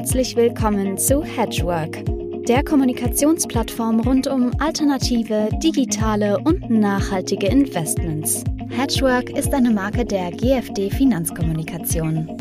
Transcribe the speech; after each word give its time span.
Herzlich 0.00 0.34
willkommen 0.34 0.96
zu 0.96 1.22
Hedgework, 1.22 2.02
der 2.46 2.64
Kommunikationsplattform 2.64 4.00
rund 4.00 4.26
um 4.28 4.50
alternative, 4.58 5.50
digitale 5.62 6.38
und 6.38 6.70
nachhaltige 6.70 7.48
Investments. 7.48 8.42
Hedgework 8.70 9.28
ist 9.28 9.52
eine 9.52 9.70
Marke 9.70 10.06
der 10.06 10.30
GFD 10.30 10.88
Finanzkommunikation. 10.88 12.34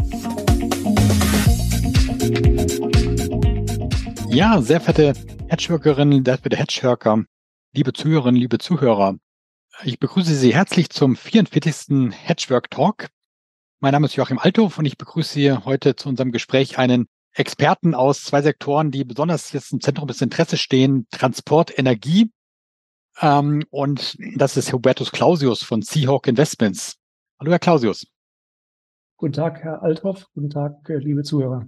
Ja, 4.30 4.62
sehr 4.62 4.80
verehrte 4.80 5.20
Hedgeworkerinnen, 5.50 6.24
sehr 6.24 6.38
verehrte 6.38 6.56
Hedgeworker, 6.56 7.26
liebe 7.74 7.92
Zuhörerinnen, 7.92 8.40
liebe 8.40 8.60
Zuhörer. 8.60 9.18
Ich 9.84 10.00
begrüße 10.00 10.34
Sie 10.34 10.54
herzlich 10.54 10.92
zum 10.92 11.18
44. 11.18 12.14
Hedgework 12.24 12.72
Talk. 12.72 13.10
Mein 13.82 13.92
Name 13.92 14.06
ist 14.06 14.16
Joachim 14.16 14.40
Althoff 14.40 14.78
und 14.78 14.86
ich 14.86 14.98
begrüße 14.98 15.34
Sie 15.34 15.52
heute 15.52 15.98
zu 15.98 16.08
unserem 16.08 16.32
Gespräch 16.32 16.78
einen 16.78 17.10
Experten 17.34 17.94
aus 17.94 18.24
zwei 18.24 18.42
Sektoren, 18.42 18.92
die 18.92 19.04
besonders 19.04 19.52
jetzt 19.52 19.72
im 19.72 19.82
Zentrum 19.82 20.08
des 20.08 20.22
Interesses 20.22 20.60
stehen, 20.60 21.08
Transport, 21.12 21.78
Energie. 21.78 22.32
Ähm, 23.22 23.64
und 23.70 24.18
das 24.36 24.58
ist 24.58 24.74
Hubertus 24.74 25.12
Clausius 25.12 25.64
von 25.64 25.82
Seahawk 25.82 26.28
Investments. 26.28 26.98
Hallo, 27.40 27.52
Herr 27.52 27.60
Clausius. 27.60 28.08
Guten 29.18 29.34
Tag, 29.34 29.60
Herr 29.64 29.82
Althoff. 29.84 30.26
Guten 30.34 30.50
Tag, 30.50 30.90
äh, 30.90 30.98
liebe 30.98 31.24
Zuhörer. 31.24 31.68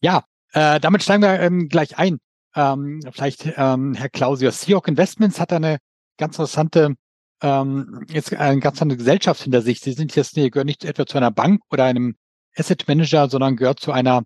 Ja, 0.00 0.24
äh, 0.52 0.80
damit 0.80 1.02
steigen 1.02 1.22
wir 1.22 1.40
ähm, 1.40 1.68
gleich 1.68 1.98
ein. 1.98 2.18
Ähm, 2.54 3.00
vielleicht, 3.12 3.52
ähm, 3.56 3.94
Herr 3.94 4.08
Clausius, 4.08 4.62
Seahawk 4.62 4.88
Investments 4.88 5.40
hat 5.40 5.52
eine 5.52 5.78
ganz 6.18 6.34
interessante 6.34 6.96
ähm, 7.42 8.06
jetzt 8.08 8.32
eine 8.32 8.60
ganz 8.60 8.80
andere 8.80 8.96
Gesellschaft 8.96 9.42
hinter 9.42 9.62
sich. 9.62 9.80
Sie 9.80 9.92
sind 9.92 10.14
jetzt, 10.14 10.36
nee, 10.36 10.48
gehören 10.48 10.66
nicht 10.66 10.84
etwa 10.84 11.06
zu 11.06 11.18
einer 11.18 11.30
Bank 11.30 11.60
oder 11.70 11.84
einem 11.84 12.14
Asset 12.56 12.86
Manager, 12.88 13.28
sondern 13.28 13.56
gehört 13.56 13.80
zu 13.80 13.92
einer 13.92 14.22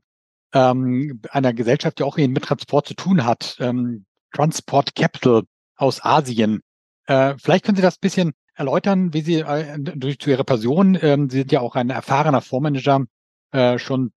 ähm, 0.52 1.20
einer 1.30 1.52
Gesellschaft, 1.52 1.98
die 1.98 2.02
auch 2.02 2.16
mit 2.16 2.44
Transport 2.44 2.86
zu 2.86 2.94
tun 2.94 3.24
hat, 3.24 3.56
ähm, 3.60 4.06
Transport 4.32 4.94
Capital 4.94 5.42
aus 5.76 6.04
Asien. 6.04 6.60
Äh, 7.06 7.34
vielleicht 7.38 7.64
können 7.64 7.76
Sie 7.76 7.82
das 7.82 7.98
bisschen 7.98 8.32
erläutern, 8.54 9.12
wie 9.12 9.20
Sie 9.20 9.40
äh, 9.40 9.78
durch 9.78 10.18
zu 10.18 10.30
Ihrer 10.30 10.44
Person, 10.44 10.98
ähm, 11.00 11.28
Sie 11.28 11.38
sind 11.38 11.52
ja 11.52 11.60
auch 11.60 11.74
ein 11.74 11.90
erfahrener 11.90 12.40
Fondsmanager, 12.40 13.04
äh, 13.52 13.78
schon 13.78 14.12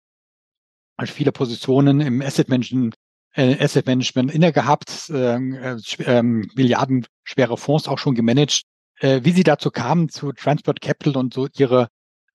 viele 1.05 1.31
Positionen 1.31 2.01
im 2.01 2.21
Asset 2.21 2.49
Management, 2.49 2.95
äh, 3.33 3.61
Asset 3.63 3.85
Management 3.85 4.33
inne 4.33 4.51
gehabt, 4.51 5.11
ähm, 5.13 5.53
äh, 5.53 5.77
äh, 6.03 6.21
milliardenschwere 6.21 7.57
Fonds 7.57 7.87
auch 7.87 7.97
schon 7.97 8.15
gemanagt. 8.15 8.63
Äh, 8.99 9.21
wie 9.23 9.31
Sie 9.31 9.43
dazu 9.43 9.71
kamen 9.71 10.09
zu 10.09 10.33
Transport 10.33 10.81
Capital 10.81 11.15
und 11.17 11.33
so 11.33 11.47
Ihre 11.57 11.87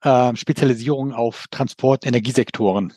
äh, 0.04 0.36
Spezialisierung 0.36 1.12
auf 1.12 1.46
Transport, 1.50 2.06
Energiesektoren. 2.06 2.92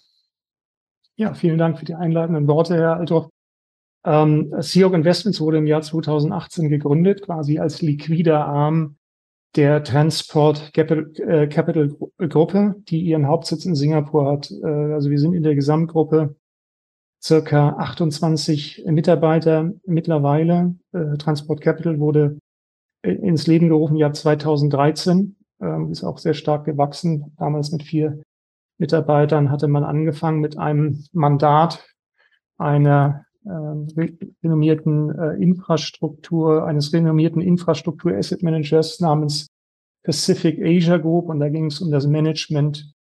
Ja, 1.16 1.34
vielen 1.34 1.58
Dank 1.58 1.80
für 1.80 1.86
die 1.86 1.96
einleitenden 1.96 2.48
Worte, 2.48 2.76
Herr 2.76 2.98
Althoff. 2.98 3.30
Ähm, 4.06 4.54
Seahawk 4.60 4.94
Investments 4.94 5.42
wurde 5.42 5.58
im 5.58 5.68
Jahr 5.68 5.82
2018 5.82 6.70
gegründet, 6.70 7.24
quasi 7.24 7.60
als 7.60 7.82
liquider 7.82 8.46
Arm 8.46 8.98
der 9.56 9.84
Transport 9.84 10.74
Capital, 10.74 11.12
äh, 11.18 12.28
Gruppe, 12.28 12.76
die 12.88 13.02
ihren 13.02 13.28
Hauptsitz 13.28 13.66
in 13.66 13.76
Singapur 13.76 14.32
hat. 14.32 14.52
Äh, 14.52 14.68
also 14.68 15.10
wir 15.10 15.20
sind 15.20 15.34
in 15.34 15.44
der 15.44 15.56
Gesamtgruppe 15.56 16.36
circa 17.24 17.70
28 17.70 18.84
Mitarbeiter 18.86 19.74
mittlerweile. 19.86 20.76
Äh, 20.92 21.18
Transport 21.18 21.62
Capital 21.62 22.00
wurde 22.00 22.38
ins 23.02 23.48
Leben 23.48 23.70
gerufen, 23.70 23.96
Jahr 23.96 24.14
2013, 24.14 25.37
ähm, 25.62 25.92
ist 25.92 26.04
auch 26.04 26.18
sehr 26.18 26.34
stark 26.34 26.66
gewachsen, 26.66 27.34
damals 27.38 27.72
mit 27.72 27.84
vier 27.84 28.22
Mitarbeitern 28.78 29.50
hatte 29.50 29.68
man 29.68 29.84
angefangen 29.84 30.40
mit 30.40 30.58
einem 30.58 31.04
Mandat 31.12 31.86
einer 32.58 33.26
äh, 33.46 33.50
renommierten 34.44 35.18
äh, 35.18 35.42
Infrastruktur, 35.42 36.66
eines 36.66 36.94
renommierten 36.94 37.42
Infrastruktur 37.42 38.16
Asset 38.16 38.44
Managers 38.44 39.00
namens 39.00 39.48
Pacific 40.04 40.60
Asia 40.64 40.98
Group 40.98 41.30
und 41.30 41.40
da 41.40 41.50
ging 41.50 41.66
es 41.66 41.82
um 41.82 41.92
das 41.92 42.08
Management 42.08 42.94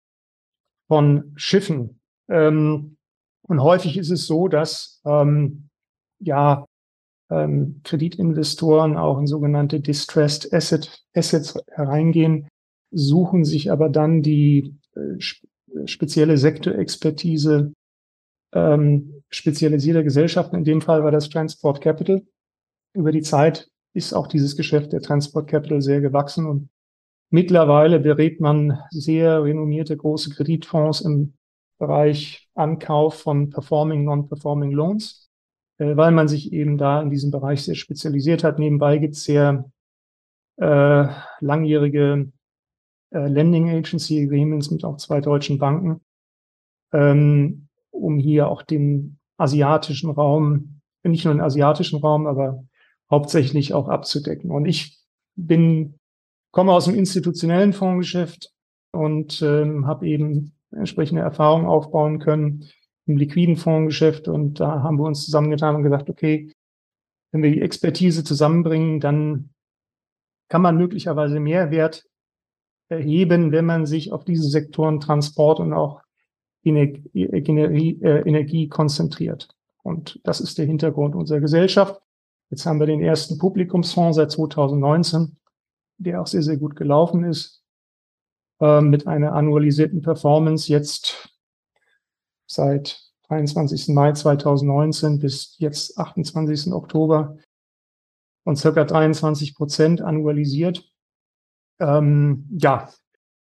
von 0.88 1.32
Schiffen. 1.36 2.00
Ähm, 2.30 2.98
und 3.44 3.62
häufig 3.62 3.98
ist 3.98 4.10
es 4.10 4.26
so, 4.26 4.48
dass 4.48 5.02
ähm, 5.06 5.70
ja 6.20 6.66
ähm, 7.30 7.82
Kreditinvestoren 7.84 8.98
auch 8.98 9.20
in 9.20 9.28
sogenannte 9.28 9.80
Distressed 9.80 10.54
Asset, 10.54 11.04
Assets 11.14 11.60
hereingehen, 11.70 12.48
suchen 12.92 13.44
sich 13.44 13.72
aber 13.72 13.90
dann 13.90 14.22
die 14.22 14.76
äh, 14.96 15.20
spezielle 15.86 16.38
Sektorexpertise 16.38 17.74
ähm, 18.54 19.24
spezialisierter 19.30 20.04
Gesellschaften. 20.04 20.58
In 20.58 20.64
dem 20.64 20.82
Fall 20.82 21.04
war 21.04 21.12
das 21.12 21.30
Transport 21.30 21.82
Capital. 21.82 22.24
Über 22.94 23.12
die 23.12 23.22
Zeit 23.22 23.70
ist 23.94 24.14
auch 24.14 24.28
dieses 24.28 24.56
Geschäft 24.56 24.94
der 24.94 25.02
Transport 25.02 25.48
Capital 25.48 25.82
sehr 25.82 26.02
gewachsen 26.02 26.46
und 26.46 26.70
mittlerweile 27.30 28.00
berät 28.00 28.40
man 28.40 28.80
sehr 28.90 29.44
renommierte 29.44 29.98
große 29.98 30.30
Kreditfonds 30.30 31.02
im 31.02 31.34
Bereich 31.78 32.48
Ankauf 32.56 33.16
von 33.22 33.50
Performing, 33.50 34.04
Non-Performing 34.04 34.72
Loans, 34.72 35.27
äh, 35.27 35.27
weil 35.78 36.12
man 36.12 36.28
sich 36.28 36.54
eben 36.54 36.78
da 36.78 37.02
in 37.02 37.10
diesem 37.10 37.32
Bereich 37.32 37.64
sehr 37.64 37.76
spezialisiert 37.76 38.44
hat. 38.44 38.60
Nebenbei 38.60 38.98
gibt 38.98 39.16
es 39.16 39.24
sehr 39.24 39.70
äh, 40.58 41.08
langjährige 41.40 42.32
äh, 43.12 43.28
Lending 43.28 43.70
Agency 43.70 44.24
Agreements 44.24 44.72
mit 44.72 44.84
auch 44.84 44.98
zwei 44.98 45.22
deutschen 45.22 45.60
Banken, 45.60 46.02
ähm, 46.94 47.68
um 47.92 48.18
hier 48.18 48.50
auch 48.50 48.64
den 48.64 49.20
asiatischen 49.38 50.10
Raum, 50.10 50.82
nicht 51.04 51.26
nur 51.26 51.34
den 51.34 51.42
asiatischen 51.42 52.00
Raum, 52.00 52.28
aber 52.28 52.66
hauptsächlich 53.10 53.74
auch 53.74 53.88
abzudecken. 53.88 54.52
Und 54.52 54.66
ich 54.66 54.98
bin, 55.36 56.00
komme 56.52 56.74
aus 56.74 56.86
dem 56.86 56.96
institutionellen 56.96 57.72
Fondsgeschäft 57.72 58.52
und 58.92 59.42
ähm, 59.42 59.86
habe 59.86 60.08
eben 60.08 60.54
entsprechende 60.72 61.22
Erfahrungen 61.22 61.68
aufbauen 61.68 62.20
können 62.20 62.66
im 63.08 63.18
liquiden 63.18 63.56
Fondsgeschäft. 63.56 64.28
Und 64.28 64.60
da 64.60 64.84
haben 64.84 64.98
wir 64.98 65.06
uns 65.06 65.26
zusammengetan 65.26 65.76
und 65.76 65.84
gesagt, 65.84 66.10
okay, 66.10 66.52
wenn 67.32 67.42
wir 67.42 67.52
die 67.52 67.62
Expertise 67.62 68.24
zusammenbringen, 68.24 69.00
dann 69.00 69.50
kann 70.50 70.62
man 70.62 70.78
möglicherweise 70.78 71.40
Mehrwert 71.40 72.06
erheben, 72.90 73.52
wenn 73.52 73.66
man 73.66 73.86
sich 73.86 74.12
auf 74.12 74.24
diese 74.24 74.48
Sektoren 74.48 75.00
Transport 75.00 75.60
und 75.60 75.74
auch 75.74 76.02
Energie, 76.64 78.00
äh, 78.02 78.28
Energie 78.28 78.68
konzentriert. 78.68 79.50
Und 79.84 80.20
das 80.24 80.42
ist 80.42 80.58
der 80.58 80.66
Hintergrund 80.66 81.16
unserer 81.16 81.40
Gesellschaft. 81.40 82.02
Jetzt 82.50 82.66
haben 82.66 82.80
wir 82.80 82.88
den 82.88 83.02
ersten 83.02 83.38
Publikumsfonds 83.38 84.16
seit 84.16 84.32
2019, 84.32 85.38
der 85.98 86.22
auch 86.22 86.28
sehr, 86.28 86.44
sehr 86.44 86.58
gut 86.58 86.76
gelaufen 86.76 87.24
ist, 87.24 87.64
äh, 88.62 88.82
mit 88.82 89.08
einer 89.08 89.34
annualisierten 89.34 90.02
Performance 90.02 90.72
jetzt 90.72 91.37
seit 92.48 93.08
23. 93.28 93.90
Mai 93.90 94.14
2019 94.14 95.20
bis 95.20 95.56
jetzt 95.60 95.98
28. 95.98 96.72
Oktober 96.74 97.38
und 98.44 98.56
circa 98.56 98.86
23 98.86 99.56
Prozent 99.56 100.02
annualisiert. 100.02 100.90
Ähm, 101.80 102.48
ja, 102.58 102.90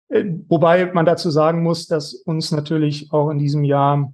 äh, 0.08 0.24
wobei 0.48 0.92
man 0.94 1.06
dazu 1.06 1.30
sagen 1.30 1.62
muss, 1.62 1.88
dass 1.88 2.14
uns 2.14 2.52
natürlich 2.52 3.12
auch 3.12 3.30
in 3.30 3.38
diesem 3.38 3.66
Jahr 3.66 4.14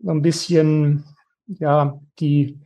so 0.00 0.10
ein 0.10 0.22
bisschen 0.22 1.04
ja 1.46 2.00
die 2.18 2.58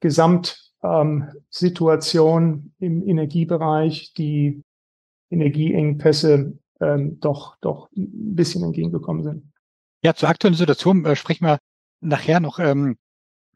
Gesamtsituation 0.00 2.44
ähm, 2.44 2.72
im 2.78 3.08
Energiebereich, 3.08 4.12
die 4.14 4.62
Energieengpässe 5.30 6.56
ähm, 6.80 7.18
doch 7.20 7.56
doch 7.60 7.88
ein 7.96 8.36
bisschen 8.36 8.62
entgegengekommen 8.62 9.24
sind. 9.24 9.52
Ja, 10.06 10.14
zur 10.14 10.28
aktuellen 10.28 10.54
Situation 10.54 11.04
äh, 11.04 11.16
sprechen 11.16 11.46
wir 11.46 11.58
nachher 12.00 12.38
noch 12.38 12.60
ähm, 12.60 12.96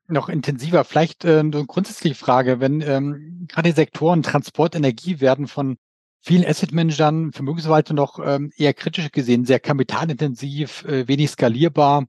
noch 0.08 0.28
intensiver. 0.28 0.82
Vielleicht 0.82 1.24
äh, 1.24 1.38
eine 1.38 1.64
grundsätzliche 1.64 2.16
Frage, 2.16 2.58
wenn 2.58 2.80
ähm, 2.80 3.46
gerade 3.48 3.68
die 3.68 3.76
Sektoren 3.76 4.24
Transport, 4.24 4.74
Energie 4.74 5.20
werden 5.20 5.46
von 5.46 5.76
vielen 6.20 6.44
Asset-Managern, 6.44 7.30
Vermögensverwaltern 7.30 7.94
noch 7.94 8.18
ähm, 8.18 8.50
eher 8.56 8.74
kritisch 8.74 9.12
gesehen, 9.12 9.44
sehr 9.44 9.60
kapitalintensiv, 9.60 10.82
äh, 10.86 11.06
wenig 11.06 11.30
skalierbar. 11.30 12.06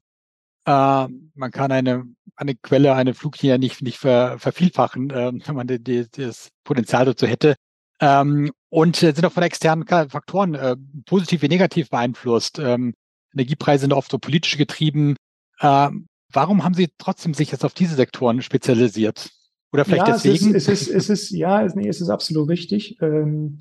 Äh, 0.65 1.07
man 1.35 1.51
kann 1.51 1.71
eine, 1.71 2.05
eine 2.35 2.55
Quelle, 2.55 2.95
eine 2.95 3.13
Fluglinie 3.13 3.59
nicht, 3.59 3.83
nicht 3.83 3.99
ver, 3.99 4.39
vervielfachen, 4.39 5.11
äh, 5.11 5.33
wenn 5.33 5.55
man 5.55 5.67
die, 5.67 5.83
die, 5.83 6.09
das 6.09 6.49
Potenzial 6.63 7.05
dazu 7.05 7.27
hätte. 7.27 7.53
Ähm, 7.99 8.51
und 8.69 9.03
äh, 9.03 9.13
sind 9.13 9.23
auch 9.23 9.33
von 9.33 9.43
externen 9.43 9.85
Faktoren 9.85 10.55
äh, 10.55 10.75
positiv 11.05 11.43
wie 11.43 11.47
negativ 11.47 11.91
beeinflusst. 11.91 12.57
Ähm, 12.57 12.95
Energiepreise 13.33 13.81
sind 13.81 13.93
oft 13.93 14.11
so 14.11 14.17
politisch 14.17 14.57
getrieben. 14.57 15.15
Äh, 15.59 15.89
warum 16.31 16.63
haben 16.63 16.73
Sie 16.73 16.89
trotzdem 16.97 17.33
sich 17.33 17.51
jetzt 17.51 17.65
auf 17.65 17.73
diese 17.73 17.95
Sektoren 17.95 18.41
spezialisiert? 18.41 19.31
Oder 19.73 19.85
vielleicht 19.85 20.07
ja, 20.07 20.13
deswegen? 20.13 20.55
Es 20.55 20.67
ist, 20.67 20.81
es 20.81 20.87
ist, 20.87 21.09
es 21.09 21.09
ist 21.09 21.31
ja, 21.31 21.63
es, 21.63 21.75
nee, 21.75 21.87
es 21.87 22.01
ist 22.01 22.09
absolut 22.09 22.49
richtig. 22.49 22.97
Ähm, 23.01 23.59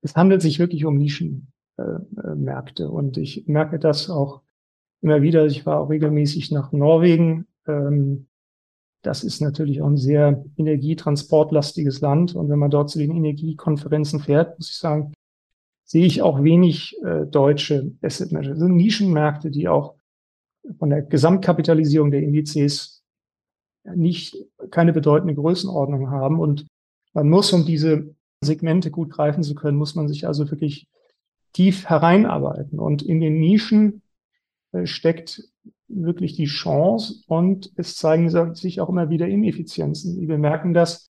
es 0.00 0.14
handelt 0.16 0.42
sich 0.42 0.58
wirklich 0.58 0.84
um 0.84 0.96
Nischenmärkte. 0.96 2.84
Äh, 2.84 2.86
und 2.86 3.16
ich 3.18 3.46
merke 3.46 3.78
das 3.78 4.08
auch 4.08 4.42
immer 5.02 5.22
wieder. 5.22 5.46
Ich 5.46 5.66
war 5.66 5.80
auch 5.80 5.90
regelmäßig 5.90 6.50
nach 6.52 6.72
Norwegen. 6.72 7.46
Ähm, 7.66 8.28
das 9.02 9.24
ist 9.24 9.40
natürlich 9.40 9.82
auch 9.82 9.88
ein 9.88 9.96
sehr 9.96 10.44
energietransportlastiges 10.56 12.00
Land. 12.00 12.34
Und 12.34 12.48
wenn 12.48 12.58
man 12.58 12.70
dort 12.70 12.88
zu 12.88 12.98
den 12.98 13.10
Energiekonferenzen 13.10 14.20
fährt, 14.20 14.58
muss 14.58 14.70
ich 14.70 14.76
sagen, 14.76 15.12
sehe 15.92 16.06
ich 16.06 16.22
auch 16.22 16.42
wenig 16.42 16.96
äh, 17.04 17.26
deutsche 17.26 17.92
Asset 18.00 18.32
Manager. 18.32 18.52
Das 18.52 18.60
sind 18.60 18.76
Nischenmärkte, 18.76 19.50
die 19.50 19.68
auch 19.68 19.96
von 20.78 20.88
der 20.88 21.02
Gesamtkapitalisierung 21.02 22.10
der 22.10 22.22
Indizes 22.22 23.02
nicht 23.84 24.38
keine 24.70 24.94
bedeutende 24.94 25.34
Größenordnung 25.34 26.08
haben. 26.08 26.40
Und 26.40 26.66
man 27.12 27.28
muss, 27.28 27.52
um 27.52 27.66
diese 27.66 28.14
Segmente 28.40 28.90
gut 28.90 29.10
greifen 29.10 29.42
zu 29.42 29.54
können, 29.54 29.76
muss 29.76 29.94
man 29.94 30.08
sich 30.08 30.26
also 30.26 30.50
wirklich 30.50 30.88
tief 31.52 31.84
hereinarbeiten. 31.90 32.78
Und 32.78 33.02
in 33.02 33.20
den 33.20 33.38
Nischen 33.38 34.00
äh, 34.72 34.86
steckt 34.86 35.42
wirklich 35.88 36.36
die 36.36 36.46
Chance 36.46 37.22
und 37.26 37.70
es 37.76 37.96
zeigen 37.96 38.30
sich 38.54 38.80
auch 38.80 38.88
immer 38.88 39.10
wieder 39.10 39.28
Ineffizienzen. 39.28 40.26
Wir 40.26 40.38
merken 40.38 40.72
das 40.72 41.10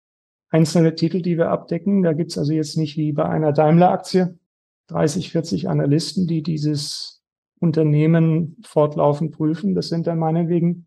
einzelne 0.51 0.95
Titel, 0.95 1.21
die 1.21 1.37
wir 1.37 1.51
abdecken. 1.51 2.05
Da 2.05 2.13
gibt 2.13 2.31
es 2.31 2.39
also 2.39 2.53
jetzt 2.53 2.77
nicht 2.77 2.97
wie 2.97 3.11
bei 3.11 3.25
einer 3.25 3.53
Daimler-Aktie 3.53 4.39
30, 4.89 5.31
40 5.31 5.69
Analysten, 5.69 6.27
die 6.27 6.43
dieses 6.43 7.23
Unternehmen 7.61 8.57
fortlaufend 8.63 9.33
prüfen. 9.33 9.75
Das 9.75 9.89
sind 9.89 10.07
dann 10.07 10.19
meinetwegen 10.19 10.87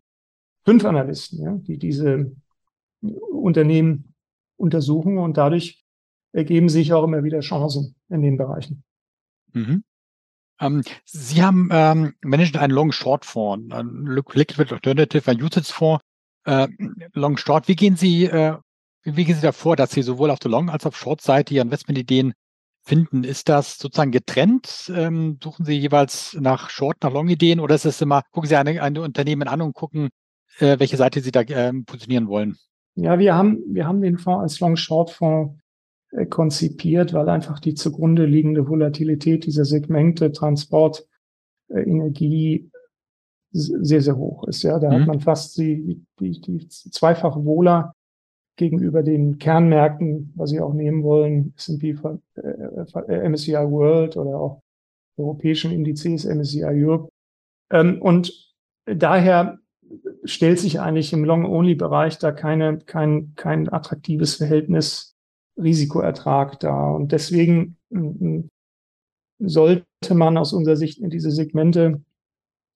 fünf 0.64 0.84
Analysten, 0.84 1.42
ja, 1.42 1.54
die 1.54 1.78
diese 1.78 2.32
Unternehmen 3.00 4.14
untersuchen 4.56 5.18
und 5.18 5.36
dadurch 5.36 5.84
ergeben 6.32 6.68
sich 6.68 6.92
auch 6.92 7.04
immer 7.04 7.24
wieder 7.24 7.40
Chancen 7.40 7.94
in 8.08 8.22
den 8.22 8.36
Bereichen. 8.36 8.84
Mhm. 9.52 9.84
Ähm, 10.60 10.82
Sie 11.04 11.42
haben 11.42 11.68
ähm, 11.72 12.14
managen 12.22 12.60
einen 12.60 12.72
Long-Short-Fonds, 12.72 13.74
einen 13.74 14.06
Liquid 14.06 14.72
Alternative, 14.72 15.30
einen 15.30 15.42
Usage-Fonds. 15.42 16.02
Äh, 16.44 16.68
Long-Short, 17.12 17.68
wie 17.68 17.76
gehen 17.76 17.96
Sie, 17.96 18.24
äh, 18.24 18.56
wie 19.02 19.24
gehen 19.24 19.34
Sie 19.34 19.42
davor, 19.42 19.76
dass 19.76 19.90
Sie 19.90 20.02
sowohl 20.02 20.30
auf 20.30 20.38
der 20.38 20.50
Long- 20.50 20.70
als 20.70 20.86
auch 20.86 20.94
Short-Seite 20.94 21.54
Ihre 21.54 21.64
Investmentideen 21.64 22.32
finden? 22.82 23.24
Ist 23.24 23.48
das 23.48 23.78
sozusagen 23.78 24.10
getrennt? 24.10 24.92
Ähm, 24.94 25.38
suchen 25.42 25.64
Sie 25.64 25.78
jeweils 25.78 26.36
nach 26.40 26.70
Short, 26.70 26.96
nach 27.02 27.12
Long-Ideen 27.12 27.60
oder 27.60 27.74
ist 27.74 27.84
es 27.84 28.00
immer, 28.00 28.22
gucken 28.32 28.48
Sie 28.48 28.56
eine, 28.56 28.82
ein 28.82 28.98
Unternehmen 28.98 29.48
an 29.48 29.62
und 29.62 29.74
gucken, 29.74 30.10
äh, 30.58 30.78
welche 30.78 30.96
Seite 30.96 31.20
Sie 31.20 31.32
da 31.32 31.42
ähm, 31.42 31.84
positionieren 31.84 32.28
wollen? 32.28 32.56
Ja, 32.94 33.18
wir 33.18 33.34
haben, 33.34 33.62
wir 33.68 33.86
haben 33.86 34.02
den 34.02 34.18
Fonds 34.18 34.42
als 34.42 34.60
Long-Short-Fonds 34.60 35.58
äh, 36.10 36.26
konzipiert, 36.26 37.12
weil 37.14 37.28
einfach 37.28 37.58
die 37.58 37.74
zugrunde 37.74 38.26
liegende 38.26 38.68
Volatilität 38.68 39.46
dieser 39.46 39.64
Segmente 39.64 40.32
Transport, 40.32 41.06
äh, 41.68 41.80
Energie 41.80 42.70
sehr, 43.52 44.00
sehr 44.00 44.16
hoch 44.16 44.44
ist. 44.44 44.62
Ja, 44.62 44.78
da 44.78 44.88
mhm. 44.88 44.94
hat 44.94 45.06
man 45.06 45.20
fast 45.20 45.56
die, 45.58 46.04
die, 46.20 46.40
die 46.40 46.68
zweifach 46.68 47.36
wohler 47.36 47.94
gegenüber 48.56 49.02
den 49.02 49.38
Kernmärkten, 49.38 50.32
was 50.34 50.50
Sie 50.50 50.60
auch 50.60 50.74
nehmen 50.74 51.02
wollen, 51.02 51.54
S&P, 51.56 51.96
äh, 52.36 53.28
MSCI 53.28 53.54
World 53.54 54.16
oder 54.16 54.38
auch 54.38 54.62
europäischen 55.16 55.72
Indizes, 55.72 56.24
MSCI 56.24 56.64
Europe. 56.64 57.08
Ähm, 57.70 58.00
und 58.02 58.54
daher 58.84 59.58
stellt 60.24 60.58
sich 60.58 60.80
eigentlich 60.80 61.12
im 61.12 61.24
Long-Only-Bereich 61.24 62.18
da 62.18 62.32
keine, 62.32 62.78
kein, 62.78 63.34
kein 63.34 63.68
attraktives 63.68 64.36
Verhältnis 64.36 65.14
Risikoertrag 65.56 66.60
da. 66.60 66.90
Und 66.90 67.12
deswegen 67.12 67.76
sollte 69.38 70.14
man 70.14 70.38
aus 70.38 70.52
unserer 70.52 70.76
Sicht 70.76 70.98
in 70.98 71.10
diese 71.10 71.30
Segmente 71.30 72.02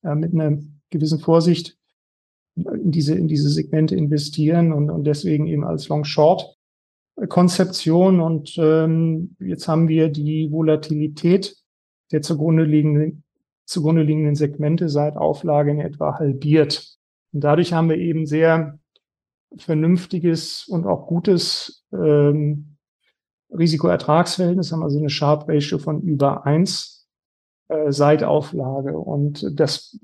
äh, 0.03 0.15
mit 0.15 0.35
einer 0.35 0.59
gewissen 0.91 1.19
Vorsicht 1.19 1.79
in 2.57 2.91
diese, 2.91 3.15
in 3.15 3.29
diese 3.29 3.51
Segmente 3.51 3.95
investieren 3.95 4.73
und, 4.73 4.91
und 4.91 5.05
deswegen 5.05 5.47
eben 5.47 5.63
als 5.65 5.89
Long-Short-Konzeption. 5.89 8.21
Und 8.21 8.57
ähm, 8.59 9.37
jetzt 9.41 9.69
haben 9.69 9.89
wir 9.89 10.09
die 10.09 10.51
Volatilität 10.51 11.55
der 12.13 12.23
zugrunde 12.23 12.65
liegenden, 12.65 13.25
zugrunde 13.67 14.03
liegenden 14.03 14.35
Segmente 14.35 14.89
seit 14.89 15.17
Auflage 15.17 15.71
in 15.71 15.79
etwa 15.81 16.19
halbiert. 16.19 16.97
Und 17.33 17.45
dadurch 17.45 17.73
haben 17.73 17.91
wir 17.91 17.99
eben 17.99 18.27
sehr 18.27 18.81
vernünftiges 19.59 20.67
und 20.67 20.87
auch 20.87 21.07
gutes 21.07 21.85
ähm, 21.93 22.77
Risikoertragsverhältnis, 23.51 24.73
haben 24.73 24.83
also 24.83 24.99
eine 24.99 25.11
Sharp 25.11 25.49
Ratio 25.49 25.79
von 25.79 26.03
über 26.03 26.47
eins 26.47 27.07
äh, 27.69 27.93
seit 27.93 28.25
Auflage. 28.25 28.99
Und 28.99 29.47
das 29.59 29.99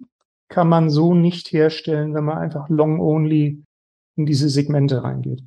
kann 0.52 0.68
man 0.68 0.90
so 0.90 1.14
nicht 1.14 1.52
herstellen, 1.52 2.14
wenn 2.14 2.24
man 2.24 2.38
einfach 2.38 2.68
long-only 2.68 3.64
in 4.16 4.26
diese 4.26 4.48
Segmente 4.48 5.02
reingeht. 5.02 5.42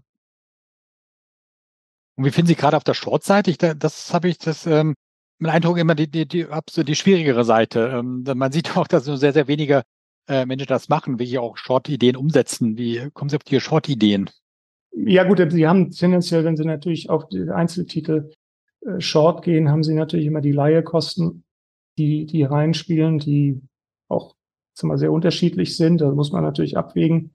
Und 2.18 2.26
wie 2.26 2.32
finden 2.32 2.48
Sie 2.48 2.56
gerade 2.56 2.78
auf 2.78 2.84
der 2.84 2.94
Short-Seite? 2.94 3.76
Das 3.76 4.14
habe 4.14 4.30
ich 4.30 4.38
das 4.38 4.66
ähm, 4.66 4.96
mein 5.40 5.52
Eindruck 5.52 5.78
immer 5.78 5.96
die, 5.96 6.10
die, 6.10 6.28
die, 6.28 6.46
absolut 6.46 6.88
die 6.88 6.96
schwierigere 6.96 7.44
Seite. 7.44 7.92
Ähm, 7.94 8.24
man 8.36 8.52
sieht 8.52 8.78
auch, 8.78 8.88
dass 8.88 9.08
nur 9.08 9.18
sehr, 9.18 9.34
sehr 9.34 9.48
wenige 9.48 9.84
äh, 10.28 10.46
Menschen 10.46 10.68
das 10.68 10.90
machen, 10.90 11.20
wie 11.20 11.38
auch 11.38 11.58
Short-Ideen 11.58 12.16
umsetzen. 12.16 12.78
Wie 12.78 13.10
kommen 13.14 13.30
Sie 13.30 13.36
auf 13.36 13.44
die 13.44 13.60
Short-Ideen? 13.60 14.30
Ja 14.92 15.26
gut, 15.26 15.42
Sie 15.52 15.68
haben 15.68 15.92
tendenziell, 15.92 16.46
wenn 16.46 16.56
Sie 16.56 16.66
natürlich 16.66 17.10
auf 17.10 17.28
die 17.28 17.50
Einzeltitel 17.50 18.32
äh, 18.82 19.00
Short 19.00 19.44
gehen, 19.44 19.70
haben 19.70 19.84
Sie 19.84 19.94
natürlich 19.94 20.26
immer 20.26 20.42
die 20.42 20.54
Leihekosten, 20.54 21.44
die, 21.98 22.26
die 22.26 22.44
reinspielen, 22.44 23.20
die 23.20 23.62
auch 24.08 24.36
zumal 24.76 24.98
sehr 24.98 25.12
unterschiedlich 25.12 25.76
sind. 25.76 26.02
Da 26.02 26.12
muss 26.12 26.32
man 26.32 26.44
natürlich 26.44 26.78
abwägen, 26.78 27.34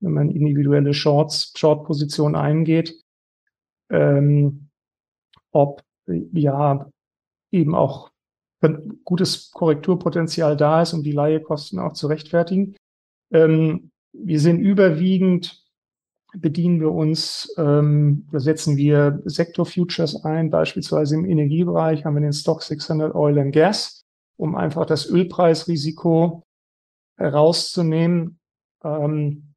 wenn 0.00 0.12
man 0.12 0.30
individuelle 0.30 0.94
Shorts, 0.94 1.52
Short-Positionen 1.56 2.34
eingeht, 2.34 2.94
ähm, 3.90 4.68
ob 5.52 5.82
ja 6.06 6.90
eben 7.50 7.74
auch 7.74 8.10
gutes 9.04 9.50
Korrekturpotenzial 9.52 10.56
da 10.56 10.82
ist, 10.82 10.92
um 10.92 11.02
die 11.02 11.12
Leihekosten 11.12 11.78
auch 11.78 11.92
zu 11.92 12.08
rechtfertigen. 12.08 12.74
Ähm, 13.30 13.90
wir 14.12 14.40
sind 14.40 14.58
überwiegend, 14.58 15.64
bedienen 16.36 16.80
wir 16.80 16.92
uns, 16.92 17.54
ähm, 17.56 18.26
da 18.32 18.40
setzen 18.40 18.76
wir 18.76 19.22
Sektor-Futures 19.24 20.24
ein, 20.24 20.50
beispielsweise 20.50 21.14
im 21.14 21.24
Energiebereich 21.24 22.04
haben 22.04 22.14
wir 22.14 22.20
den 22.20 22.32
Stock 22.32 22.62
600 22.62 23.14
Oil 23.14 23.38
and 23.38 23.54
Gas, 23.54 24.04
um 24.36 24.56
einfach 24.56 24.86
das 24.86 25.08
Ölpreisrisiko 25.08 26.42
herauszunehmen. 27.18 28.38
Ähm, 28.82 29.54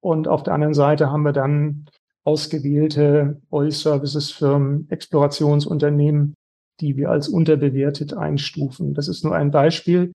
und 0.00 0.28
auf 0.28 0.42
der 0.42 0.54
anderen 0.54 0.74
Seite 0.74 1.10
haben 1.10 1.22
wir 1.22 1.32
dann 1.32 1.86
ausgewählte 2.24 3.40
Oil 3.50 3.70
Services 3.70 4.30
Firmen, 4.30 4.88
Explorationsunternehmen, 4.90 6.34
die 6.80 6.96
wir 6.96 7.10
als 7.10 7.28
unterbewertet 7.28 8.14
einstufen. 8.14 8.94
Das 8.94 9.08
ist 9.08 9.24
nur 9.24 9.34
ein 9.34 9.50
Beispiel. 9.50 10.12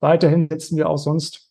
Weiterhin 0.00 0.48
setzen 0.48 0.76
wir 0.76 0.88
auch 0.88 0.98
sonst 0.98 1.50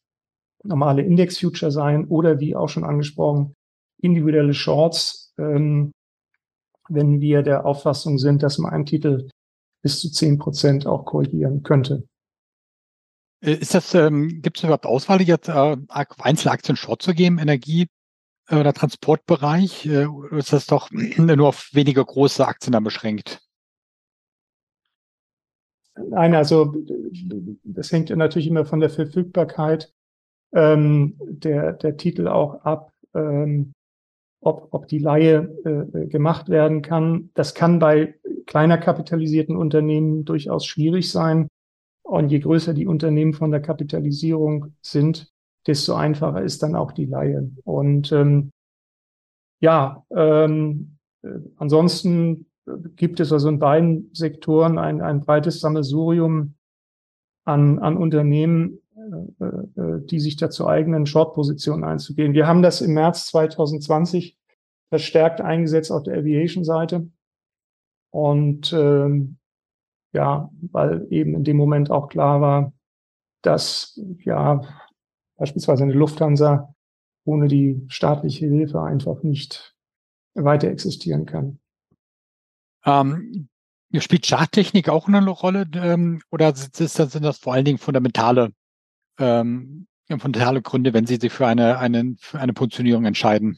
normale 0.64 1.02
Index-Future 1.02 1.84
ein 1.84 2.06
oder 2.08 2.40
wie 2.40 2.56
auch 2.56 2.70
schon 2.70 2.84
angesprochen, 2.84 3.54
individuelle 4.02 4.54
Shorts, 4.54 5.34
ähm, 5.38 5.92
wenn 6.90 7.20
wir 7.20 7.42
der 7.42 7.66
Auffassung 7.66 8.18
sind, 8.18 8.44
dass 8.44 8.58
man 8.58 8.72
einen 8.72 8.86
Titel 8.86 9.30
bis 9.82 10.00
zu 10.00 10.12
zehn 10.12 10.38
Prozent 10.38 10.88
auch 10.88 11.06
korrigieren 11.06 11.64
könnte. 11.64 12.08
Äh, 13.46 13.54
ist 13.54 13.74
das, 13.74 13.94
ähm, 13.94 14.42
gibt 14.42 14.58
es 14.58 14.64
überhaupt 14.64 14.86
Auswahl, 14.86 15.22
jetzt 15.22 15.48
äh, 15.48 15.78
Einzelaktien 15.90 16.76
Short 16.76 17.02
zu 17.02 17.14
geben, 17.14 17.38
Energie 17.38 17.88
äh, 18.50 18.56
oder 18.58 18.74
Transportbereich? 18.74 19.86
Äh, 19.86 20.08
ist 20.32 20.52
das 20.52 20.66
doch 20.66 20.90
nur 20.92 21.48
auf 21.48 21.70
wenige 21.74 22.04
große 22.04 22.46
Aktien 22.46 22.74
dann 22.74 22.84
beschränkt? 22.84 23.42
Nein, 26.10 26.36
also 26.36 26.76
das 27.64 27.92
hängt 27.92 28.10
natürlich 28.10 28.48
immer 28.48 28.66
von 28.66 28.82
der 28.82 28.90
Verfügbarkeit 28.90 29.94
ähm, 30.54 31.16
der, 31.20 31.72
der 31.72 31.96
Titel 31.96 32.28
auch 32.28 32.66
ab, 32.66 32.92
ähm, 33.14 33.72
ob, 34.42 34.68
ob 34.72 34.88
die 34.90 35.00
Laie 35.00 35.56
äh, 35.64 36.08
gemacht 36.08 36.50
werden 36.50 36.82
kann. 36.82 37.30
Das 37.34 37.56
kann 37.56 37.80
bei 37.80 38.16
kleiner 38.46 38.78
kapitalisierten 38.78 39.56
Unternehmen 39.56 40.26
durchaus 40.26 40.66
schwierig 40.66 41.10
sein. 41.10 41.48
Und 42.06 42.30
je 42.30 42.40
größer 42.40 42.76
die 42.76 42.86
Unternehmen 42.86 43.34
von 43.34 43.50
der 43.50 43.62
Kapitalisierung 43.62 44.76
sind, 44.82 45.34
desto 45.66 45.96
einfacher 45.96 46.44
ist 46.44 46.62
dann 46.62 46.76
auch 46.76 46.92
die 46.92 47.06
Laie. 47.06 47.50
Und 47.64 48.12
ähm, 48.12 48.52
ja, 49.60 50.06
ähm, 50.16 50.98
äh, 51.24 51.30
ansonsten 51.58 52.46
gibt 52.96 53.20
es 53.20 53.32
also 53.34 53.50
in 53.50 53.58
beiden 53.58 54.12
Sektoren 54.14 54.78
ein, 54.78 55.02
ein 55.02 55.22
breites 55.22 55.60
Sammelsurium 55.60 56.54
an, 57.44 57.80
an 57.80 57.98
Unternehmen, 57.98 58.82
äh, 59.40 59.46
äh, 59.82 60.06
die 60.06 60.20
sich 60.20 60.36
dazu 60.36 60.68
eigenen 60.68 61.08
Short-Positionen 61.08 61.84
einzugehen. 61.84 62.34
Wir 62.34 62.46
haben 62.46 62.62
das 62.62 62.82
im 62.82 62.94
März 62.94 63.28
2020 63.28 64.38
verstärkt 64.90 65.42
eingesetzt 65.42 65.92
auf 65.92 66.04
der 66.04 66.20
Aviation-Seite. 66.20 67.10
Und 68.12 68.72
ähm, 68.74 69.38
ja, 70.16 70.50
weil 70.72 71.06
eben 71.12 71.36
in 71.36 71.44
dem 71.44 71.58
Moment 71.58 71.92
auch 71.92 72.10
klar 72.10 72.42
war, 72.42 72.74
dass 73.44 74.00
ja 74.20 74.62
beispielsweise 75.38 75.84
eine 75.84 75.94
Lufthansa 75.94 76.74
ohne 77.26 77.48
die 77.48 77.84
staatliche 77.88 78.48
Hilfe 78.48 78.82
einfach 78.82 79.22
nicht 79.24 79.76
weiter 80.34 80.70
existieren 80.70 81.26
kann. 81.26 81.60
Ähm, 82.86 83.50
spielt 84.00 84.28
Charttechnik 84.28 84.90
auch 84.90 85.08
eine 85.08 85.28
Rolle 85.30 85.66
ähm, 85.74 86.22
oder 86.30 86.56
sind 86.56 86.80
das, 86.80 86.94
sind 86.94 87.24
das 87.24 87.38
vor 87.38 87.54
allen 87.54 87.66
Dingen 87.66 87.78
fundamentale, 87.78 88.52
ähm, 89.20 89.88
fundamentale 90.08 90.62
Gründe, 90.62 90.94
wenn 90.94 91.06
Sie 91.06 91.16
sich 91.16 91.32
für 91.32 91.48
eine, 91.48 91.80
eine, 91.80 92.16
für 92.20 92.40
eine 92.40 92.54
Positionierung 92.54 93.06
entscheiden? 93.06 93.58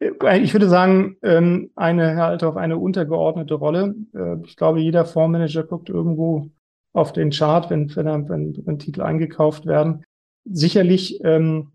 Äh, 0.00 0.38
ich 0.40 0.52
würde 0.52 0.68
sagen, 0.68 1.16
ähm, 1.22 1.70
eine 1.76 2.16
halt 2.16 2.44
auf 2.44 2.56
eine 2.56 2.78
untergeordnete 2.78 3.54
Rolle. 3.54 3.94
Äh, 4.14 4.36
ich 4.44 4.56
glaube, 4.56 4.80
jeder 4.80 5.04
Fondsmanager 5.04 5.64
guckt 5.64 5.88
irgendwo 5.88 6.50
auf 6.92 7.12
den 7.12 7.30
Chart, 7.30 7.70
wenn, 7.70 7.94
wenn, 7.94 8.28
wenn, 8.28 8.66
wenn 8.66 8.78
Titel 8.78 9.02
eingekauft 9.02 9.66
werden. 9.66 10.04
Sicherlich 10.44 11.22
ähm, 11.24 11.72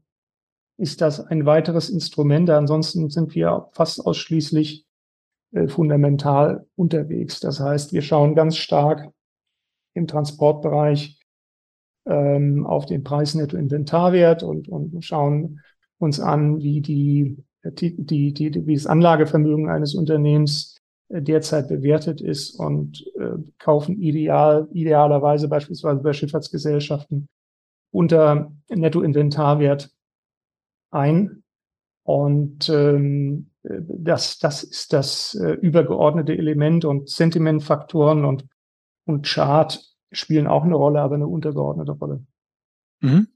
ist 0.77 1.01
das 1.01 1.19
ein 1.19 1.45
weiteres 1.45 1.89
Instrument. 1.89 2.49
Ansonsten 2.49 3.09
sind 3.09 3.35
wir 3.35 3.69
fast 3.73 4.05
ausschließlich 4.05 4.85
äh, 5.51 5.67
fundamental 5.67 6.65
unterwegs. 6.75 7.39
Das 7.39 7.59
heißt, 7.59 7.93
wir 7.93 8.01
schauen 8.01 8.35
ganz 8.35 8.57
stark 8.57 9.09
im 9.93 10.07
Transportbereich 10.07 11.19
ähm, 12.05 12.65
auf 12.65 12.85
den 12.85 13.03
Preis-Netto-Inventarwert 13.03 14.43
und, 14.43 14.67
und 14.67 15.05
schauen 15.05 15.61
uns 15.99 16.19
an, 16.19 16.59
wie 16.59 16.81
die, 16.81 17.37
die, 17.63 17.95
die, 17.97 18.33
die, 18.33 18.67
wie 18.67 18.75
das 18.75 18.87
Anlagevermögen 18.87 19.69
eines 19.69 19.95
Unternehmens 19.95 20.81
äh, 21.09 21.21
derzeit 21.21 21.67
bewertet 21.67 22.21
ist 22.21 22.59
und 22.59 23.05
äh, 23.19 23.37
kaufen 23.57 24.01
ideal, 24.01 24.67
idealerweise 24.73 25.47
beispielsweise 25.47 26.01
bei 26.01 26.13
Schifffahrtsgesellschaften 26.13 27.27
unter 27.91 28.51
Nettoinventarwert 28.69 29.91
ein. 30.91 31.43
Und 32.05 32.67
ähm, 32.69 33.51
das, 33.63 34.39
das 34.39 34.63
ist 34.63 34.91
das 34.91 35.35
äh, 35.35 35.53
übergeordnete 35.53 36.37
Element 36.37 36.83
und 36.83 37.09
Sentimentfaktoren 37.09 38.25
und, 38.25 38.45
und 39.05 39.25
Chart 39.25 39.81
spielen 40.11 40.47
auch 40.47 40.63
eine 40.63 40.75
Rolle, 40.75 41.01
aber 41.01 41.15
eine 41.15 41.27
untergeordnete 41.27 41.93
Rolle. 41.93 42.25
Mhm. 42.99 43.27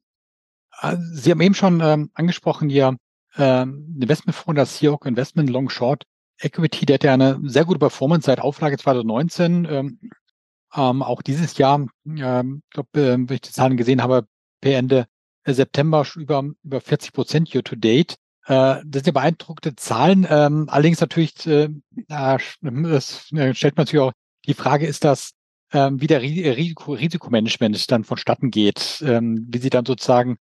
Ah, 0.71 0.97
Sie 0.97 1.31
haben 1.31 1.41
eben 1.41 1.55
schon 1.55 1.81
ähm, 1.81 2.11
angesprochen, 2.13 2.69
Ihr 2.69 2.97
ähm, 3.37 3.97
Investmentfonds, 4.01 4.57
das 4.57 4.77
Seahawk 4.77 5.05
Investment 5.05 5.49
Long 5.49 5.69
Short 5.69 6.03
Equity, 6.39 6.85
der 6.85 6.95
hat 6.95 7.03
ja 7.03 7.13
eine 7.13 7.39
sehr 7.43 7.65
gute 7.65 7.79
Performance 7.79 8.25
seit 8.25 8.39
Auflage 8.39 8.77
2019. 8.77 9.67
Ähm, 9.69 9.99
ähm, 10.75 11.01
auch 11.01 11.21
dieses 11.21 11.57
Jahr, 11.57 11.87
ähm, 12.05 12.61
ich 12.65 12.73
glaube, 12.73 12.89
äh, 13.01 13.17
wenn 13.17 13.35
ich 13.35 13.41
die 13.41 13.51
Zahlen 13.51 13.77
gesehen 13.77 14.03
habe, 14.03 14.27
per 14.61 14.77
Ende 14.77 15.07
September 15.45 16.03
schon 16.05 16.23
über, 16.23 16.43
über 16.63 16.81
40 16.81 17.13
Prozent 17.13 17.53
year 17.53 17.63
to 17.63 17.75
date. 17.75 18.15
Äh, 18.45 18.81
das 18.85 19.03
sind 19.03 19.07
ja 19.07 19.11
beeindruckende 19.13 19.75
Zahlen. 19.75 20.27
Ähm, 20.29 20.67
allerdings 20.69 20.99
natürlich, 20.99 21.45
äh, 21.47 21.69
das 22.07 22.41
äh, 22.63 23.53
stellt 23.53 23.77
man 23.77 23.85
natürlich 23.85 24.03
auch 24.03 24.13
die 24.45 24.53
Frage, 24.53 24.85
ist 24.85 25.03
das, 25.03 25.31
ähm, 25.73 26.01
wie 26.01 26.07
der 26.07 26.21
Risiko, 26.21 26.93
Risikomanagement 26.93 27.91
dann 27.91 28.03
vonstatten 28.03 28.51
geht, 28.51 29.03
ähm, 29.05 29.45
wie 29.49 29.57
Sie 29.57 29.69
dann 29.69 29.85
sozusagen 29.85 30.37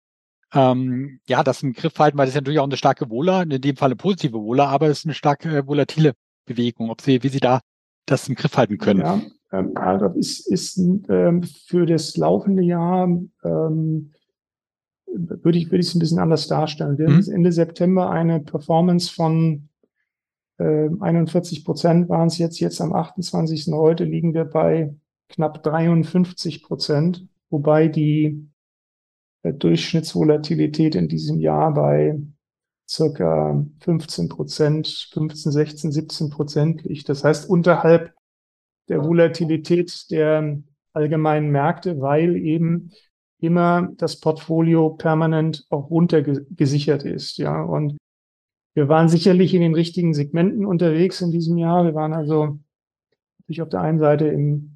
ähm, 0.56 1.20
ja, 1.28 1.44
das 1.44 1.64
im 1.64 1.74
Griff 1.74 2.00
halten, 2.00 2.18
weil 2.18 2.26
das 2.26 2.34
ist 2.34 2.42
natürlich 2.42 2.60
auch 2.60 2.66
eine 2.66 2.78
starke 2.78 3.10
Wohler, 3.10 3.44
in 3.44 3.62
dem 3.62 3.76
Fall 3.76 3.88
eine 3.88 3.96
positive 3.96 4.42
Wohler, 4.42 4.70
aber 4.70 4.88
es 4.88 5.00
ist 5.00 5.06
eine 5.06 5.14
starke 5.14 5.50
äh, 5.50 5.68
volatile 5.68 6.14
Bewegung, 6.46 6.90
ob 6.90 7.02
Sie, 7.02 7.22
wie 7.24 7.30
Sie 7.30 7.40
da 7.40 7.60
das 8.06 8.30
im 8.30 8.36
Griff 8.36 8.56
halten 8.56 8.78
können. 8.78 9.02
Ja, 9.02 9.22
ähm, 9.52 9.72
also 9.76 10.08
ist, 10.08 10.48
ist 10.48 10.78
ähm, 10.78 11.44
für 11.44 11.86
das 11.86 12.16
laufende 12.18 12.64
Jahr 12.64 13.08
ähm, 13.44 14.12
würde 15.08 15.58
ich, 15.58 15.68
würde 15.68 15.80
ich 15.80 15.88
es 15.88 15.96
ein 15.96 16.00
bisschen 16.00 16.20
anders 16.20 16.48
darstellen. 16.48 16.98
Wir 16.98 17.10
mhm. 17.10 17.14
haben 17.14 17.32
Ende 17.32 17.52
September 17.52 18.10
eine 18.10 18.40
Performance 18.40 19.12
von 19.14 19.70
äh, 20.58 20.90
41 21.00 21.66
Prozent 21.66 22.10
waren 22.10 22.28
es 22.28 22.38
jetzt, 22.38 22.60
jetzt 22.60 22.80
am 22.82 22.94
28. 22.94 23.68
Heute 23.72 24.04
liegen 24.04 24.34
wir 24.34 24.46
bei 24.46 24.96
knapp 25.30 25.64
53 25.64 26.64
Prozent, 26.64 27.28
wobei 27.50 27.88
die 27.88 28.48
Durchschnittsvolatilität 29.54 30.96
in 30.96 31.08
diesem 31.08 31.40
Jahr 31.40 31.74
bei 31.74 32.20
circa 32.88 33.66
15 33.80 34.30
Prozent, 34.30 35.10
15, 35.14 35.52
16, 35.52 35.92
17 35.92 36.30
Prozent 36.30 36.84
liegt. 36.84 37.10
Das 37.10 37.24
heißt 37.24 37.50
unterhalb 37.50 38.14
der 38.90 39.04
Volatilität 39.04 40.10
der 40.12 40.60
allgemeinen 40.94 41.52
Märkte, 41.52 42.00
weil 42.00 42.36
eben 42.38 42.92
immer 43.40 43.90
das 43.98 44.20
Portfolio 44.20 44.92
permanent 44.92 45.66
auch 45.70 45.90
runtergesichert 45.90 47.04
ist. 47.04 47.38
Ja, 47.38 47.62
und 47.64 47.98
wir 48.74 48.88
waren 48.88 49.10
sicherlich 49.10 49.54
in 49.54 49.62
den 49.62 49.74
richtigen 49.74 50.14
Segmenten 50.14 50.66
unterwegs 50.66 51.22
in 51.22 51.32
diesem 51.32 51.58
Jahr. 51.58 51.86
Wir 51.86 51.96
waren 51.96 52.14
also 52.14 52.60
natürlich 53.40 53.62
auf 53.62 53.70
der 53.70 53.82
einen 53.82 54.00
Seite 54.00 54.28
im, 54.28 54.75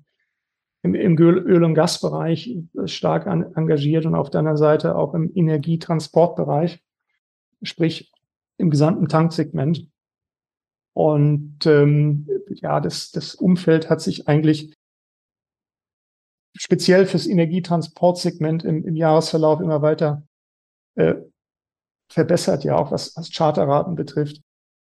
im, 0.82 0.96
im 0.96 1.18
Öl- 1.18 1.64
und 1.64 1.74
Gasbereich 1.74 2.58
stark 2.86 3.28
an, 3.28 3.54
engagiert 3.56 4.06
und 4.06 4.16
auf 4.16 4.30
der 4.30 4.40
anderen 4.40 4.58
Seite 4.58 4.96
auch 4.96 5.14
im 5.14 5.32
Energietransportbereich, 5.34 6.84
sprich 7.62 8.12
im 8.58 8.70
gesamten 8.70 9.08
Tanksegment. 9.08 9.88
Und 10.94 11.66
ähm, 11.66 12.28
ja, 12.50 12.80
das, 12.80 13.12
das 13.12 13.36
Umfeld 13.36 13.90
hat 13.90 14.02
sich 14.02 14.28
eigentlich 14.28 14.74
speziell 16.56 17.06
fürs 17.06 17.28
Energietransportsegment 17.28 18.64
im, 18.64 18.84
im 18.84 18.96
Jahresverlauf 18.96 19.62
immer 19.62 19.82
weiter 19.82 20.24
äh, 20.96 21.16
verbessert, 22.10 22.64
ja 22.64 22.76
auch 22.76 22.92
was, 22.92 23.16
was 23.16 23.32
Charterraten 23.32 23.96
betrifft. 23.96 24.42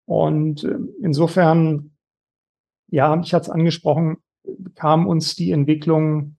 Und 0.04 0.64
äh, 0.64 0.78
insofern, 1.02 1.96
ja, 2.88 3.18
ich 3.20 3.34
hatte 3.34 3.44
es 3.44 3.50
angesprochen, 3.50 4.18
kam 4.74 5.06
uns 5.06 5.36
die 5.36 5.52
Entwicklung 5.52 6.36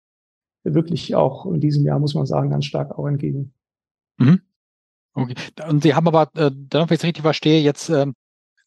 wirklich 0.64 1.16
auch 1.16 1.46
in 1.46 1.60
diesem 1.62 1.86
Jahr, 1.86 2.00
muss 2.00 2.14
man 2.14 2.26
sagen, 2.26 2.50
ganz 2.50 2.66
stark 2.66 2.98
auch 2.98 3.08
entgegen. 3.08 3.54
Mhm. 4.18 4.42
Okay. 5.14 5.36
Und 5.68 5.84
Sie 5.84 5.96
haben 5.96 6.08
aber, 6.08 6.30
äh, 6.36 6.52
wenn 6.72 6.84
ich 6.84 6.92
es 6.92 7.04
richtig 7.04 7.24
verstehe, 7.24 7.62
jetzt 7.62 7.90
äh, 7.90 8.06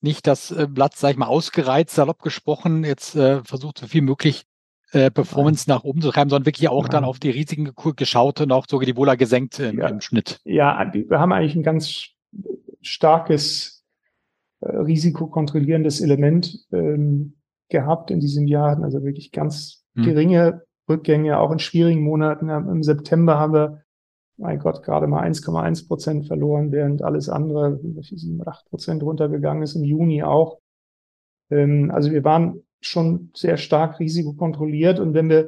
nicht 0.00 0.26
das 0.26 0.50
äh, 0.50 0.66
Blatt, 0.68 0.96
sag 0.96 1.12
ich 1.12 1.16
mal, 1.16 1.26
ausgereizt, 1.26 1.94
salopp 1.94 2.22
gesprochen, 2.22 2.84
jetzt 2.84 3.14
äh, 3.14 3.44
versucht 3.44 3.78
so 3.78 3.86
viel 3.86 4.02
möglich 4.02 4.44
äh, 4.92 5.10
Performance 5.10 5.68
Nein. 5.68 5.76
nach 5.76 5.84
oben 5.84 6.00
zu 6.00 6.10
treiben, 6.10 6.30
sondern 6.30 6.46
wirklich 6.46 6.68
auch 6.68 6.82
Nein. 6.82 6.90
dann 6.90 7.04
auf 7.04 7.18
die 7.18 7.30
Risiken 7.30 7.72
geschaut 7.96 8.40
und 8.40 8.50
auch 8.50 8.66
sogar 8.68 8.86
die 8.86 8.96
Wohler 8.96 9.16
gesenkt 9.16 9.60
im, 9.60 9.78
ja. 9.78 9.88
im 9.88 10.00
Schnitt. 10.00 10.40
Ja, 10.44 10.90
wir 10.92 11.20
haben 11.20 11.32
eigentlich 11.32 11.54
ein 11.54 11.62
ganz 11.62 12.08
starkes 12.80 13.84
äh, 14.60 14.76
risikokontrollierendes 14.76 16.00
Element 16.00 16.66
ähm, 16.72 17.39
gehabt 17.70 18.10
in 18.10 18.20
diesem 18.20 18.46
Jahr, 18.46 18.82
also 18.82 19.02
wirklich 19.02 19.32
ganz 19.32 19.84
hm. 19.94 20.04
geringe 20.04 20.62
Rückgänge, 20.88 21.38
auch 21.38 21.52
in 21.52 21.58
schwierigen 21.58 22.02
Monaten. 22.02 22.48
Im 22.48 22.82
September 22.82 23.38
haben 23.38 23.54
wir, 23.54 23.82
mein 24.36 24.58
Gott, 24.58 24.82
gerade 24.82 25.06
mal 25.06 25.24
1,1 25.26 25.86
Prozent 25.86 26.26
verloren, 26.26 26.72
während 26.72 27.02
alles 27.02 27.28
andere 27.28 27.78
7, 28.00 28.46
8 28.46 28.68
Prozent 28.68 29.02
runtergegangen 29.02 29.62
ist, 29.62 29.76
im 29.76 29.84
Juni 29.84 30.22
auch. 30.22 30.58
Ähm, 31.50 31.90
also 31.92 32.10
wir 32.10 32.24
waren 32.24 32.62
schon 32.80 33.30
sehr 33.34 33.56
stark 33.56 34.00
risikokontrolliert. 34.00 34.98
Und 34.98 35.14
wenn 35.14 35.28
wir 35.28 35.46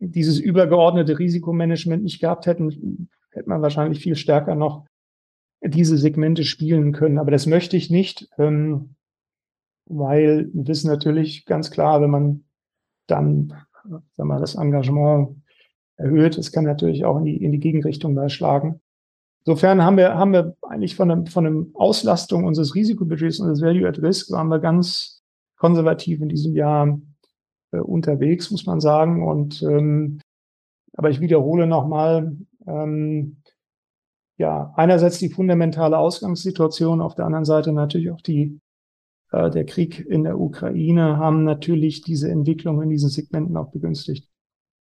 dieses 0.00 0.40
übergeordnete 0.40 1.18
Risikomanagement 1.18 2.02
nicht 2.02 2.20
gehabt 2.20 2.46
hätten, 2.46 3.08
hätte 3.30 3.48
man 3.48 3.62
wahrscheinlich 3.62 4.00
viel 4.00 4.16
stärker 4.16 4.54
noch 4.54 4.86
diese 5.64 5.96
Segmente 5.96 6.44
spielen 6.44 6.92
können. 6.92 7.18
Aber 7.18 7.30
das 7.30 7.46
möchte 7.46 7.76
ich 7.76 7.90
nicht, 7.90 8.28
ähm, 8.38 8.96
weil 9.86 10.50
wir 10.52 10.66
wissen 10.66 10.88
natürlich 10.88 11.44
ganz 11.44 11.70
klar, 11.70 12.00
wenn 12.00 12.10
man 12.10 12.44
dann 13.06 13.52
sagen 14.12 14.28
wir, 14.28 14.38
das 14.38 14.54
Engagement 14.54 15.36
erhöht, 15.96 16.38
es 16.38 16.52
kann 16.52 16.64
natürlich 16.64 17.04
auch 17.04 17.18
in 17.18 17.24
die, 17.24 17.36
in 17.42 17.52
die 17.52 17.60
Gegenrichtung 17.60 18.14
beischlagen. 18.14 18.80
Insofern 19.44 19.82
haben 19.82 19.96
wir, 19.96 20.14
haben 20.14 20.32
wir 20.32 20.56
eigentlich 20.62 20.94
von, 20.94 21.10
einem, 21.10 21.26
von 21.26 21.46
einem 21.46 21.70
Auslastung 21.74 22.44
unseres 22.44 22.74
Risikobudgets 22.74 23.40
und 23.40 23.48
des 23.48 23.60
Value 23.60 23.88
at 23.88 24.00
Risk 24.00 24.30
waren 24.30 24.48
wir 24.48 24.60
ganz 24.60 25.22
konservativ 25.56 26.20
in 26.20 26.28
diesem 26.28 26.54
Jahr 26.54 27.00
äh, 27.72 27.78
unterwegs, 27.78 28.50
muss 28.50 28.66
man 28.66 28.80
sagen. 28.80 29.26
Und 29.26 29.62
ähm, 29.62 30.20
aber 30.94 31.10
ich 31.10 31.20
wiederhole 31.20 31.66
nochmal, 31.66 32.36
ähm, 32.66 33.38
ja, 34.38 34.72
einerseits 34.76 35.18
die 35.18 35.30
fundamentale 35.30 35.98
Ausgangssituation, 35.98 37.00
auf 37.00 37.14
der 37.14 37.26
anderen 37.26 37.44
Seite 37.44 37.72
natürlich 37.72 38.10
auch 38.10 38.20
die 38.20 38.60
äh, 39.32 39.50
der 39.50 39.66
Krieg 39.66 40.00
in 40.00 40.24
der 40.24 40.38
Ukraine 40.38 41.16
haben 41.16 41.44
natürlich 41.44 42.02
diese 42.02 42.30
Entwicklung 42.30 42.80
in 42.82 42.90
diesen 42.90 43.08
Segmenten 43.08 43.56
auch 43.56 43.70
begünstigt. 43.70 44.28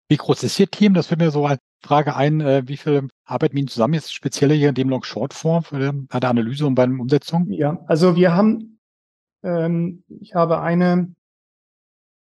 Wie 0.10 0.18
groß 0.18 0.44
ist 0.44 0.60
Ihr 0.60 0.70
Team? 0.70 0.94
Das 0.94 1.08
fällt 1.08 1.22
mir 1.22 1.32
so 1.32 1.46
als 1.46 1.60
Frage 1.84 2.16
ein. 2.16 2.42
Äh, 2.42 2.64
wie 2.68 2.78
viel 2.78 3.08
arbeiten 3.26 3.58
Ihnen 3.58 3.68
zusammen 3.68 3.94
jetzt 3.94 4.14
speziell 4.14 4.52
hier 4.52 4.70
in 4.70 4.76
dem 4.76 4.90
Long-Short-Fonds 4.90 5.70
für 5.70 5.80
der 5.80 6.30
Analyse 6.30 6.68
und 6.68 6.76
bei 6.76 6.86
der 6.86 7.00
Umsetzung? 7.00 7.50
Ja, 7.50 7.82
also 7.88 8.16
wir 8.16 8.36
haben 8.36 8.72
ähm, 9.44 10.04
ich 10.08 10.36
habe 10.36 10.62
eine 10.62 11.14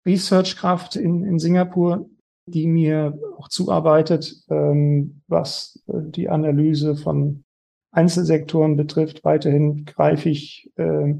Researchkraft 0.06 0.96
in, 0.96 1.24
in 1.24 1.38
Singapur, 1.38 2.08
die 2.46 2.66
mir 2.66 3.18
auch 3.36 3.48
zuarbeitet, 3.48 4.44
ähm, 4.48 5.22
was 5.28 5.82
äh, 5.88 6.00
die 6.02 6.28
Analyse 6.28 6.96
von 6.96 7.44
Einzelsektoren 7.92 8.76
betrifft. 8.76 9.24
Weiterhin 9.24 9.84
greife 9.84 10.28
ich 10.28 10.70
äh, 10.76 11.14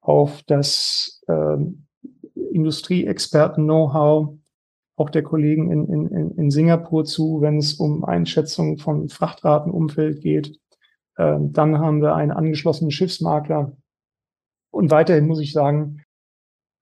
auf 0.00 0.42
das 0.46 1.22
äh, 1.28 1.56
Industrieexperten-Know-how 2.34 4.40
auch 5.00 5.10
der 5.10 5.22
Kollegen 5.22 5.70
in, 5.70 5.88
in, 5.88 6.36
in 6.36 6.50
Singapur 6.50 7.06
zu, 7.06 7.40
wenn 7.40 7.56
es 7.56 7.74
um 7.74 8.04
Einschätzung 8.04 8.76
von 8.76 9.08
Frachtratenumfeld 9.08 10.20
geht. 10.20 10.60
Ähm, 11.16 11.54
dann 11.54 11.78
haben 11.78 12.02
wir 12.02 12.14
einen 12.14 12.32
angeschlossenen 12.32 12.90
Schiffsmakler. 12.90 13.72
Und 14.70 14.90
weiterhin 14.90 15.26
muss 15.26 15.40
ich 15.40 15.52
sagen, 15.52 16.02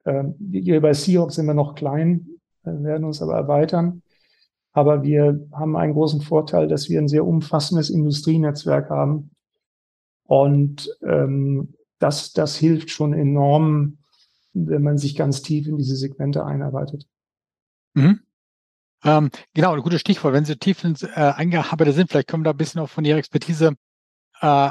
äh, 0.05 0.25
hier 0.51 0.81
bei 0.81 0.95
Seahawks 0.95 1.37
sind 1.37 1.47
wir 1.47 1.55
noch 1.55 1.77
klein, 1.77 2.41
äh, 2.65 2.71
werden 2.71 3.05
uns 3.05 3.23
aber 3.23 3.35
erweitern. 3.35 4.03
Aber 4.73 5.05
wir 5.05 5.47
haben 5.53 5.77
einen 5.77 5.95
großen 5.95 6.21
Vorteil, 6.21 6.67
dass 6.67 6.89
wir 6.89 7.01
ein 7.01 7.09
sehr 7.09 7.25
umfassendes 7.25 7.89
Industrienetzwerk 7.89 8.91
haben. 8.91 9.31
Und 10.25 10.91
ähm, 11.03 11.75
das, 11.99 12.33
das 12.33 12.57
hilft 12.57 12.91
schon 12.91 13.13
enorm, 13.13 13.99
wenn 14.53 14.83
man 14.83 14.99
sich 14.99 15.17
ganz 15.17 15.43
tief 15.43 15.67
in 15.67 15.77
diese 15.77 15.97
Segmente 15.97 16.45
einarbeitet. 16.45 17.07
Mhm. 17.95 18.21
Ähm, 19.05 19.31
genau, 19.55 19.75
ein 19.75 19.83
gutes 19.83 20.01
Stichwort. 20.01 20.35
Wenn 20.35 20.45
Sie 20.45 20.57
tief 20.57 20.83
ins, 20.85 21.03
äh, 21.03 21.09
eingearbeitet 21.15 21.95
sind, 21.95 22.11
vielleicht 22.11 22.29
können 22.29 22.43
wir 22.43 22.47
da 22.47 22.51
ein 22.51 22.57
bisschen 22.57 22.81
auch 22.81 22.89
von 22.89 23.05
Ihrer 23.05 23.19
Expertise 23.19 23.75
äh, 24.41 24.71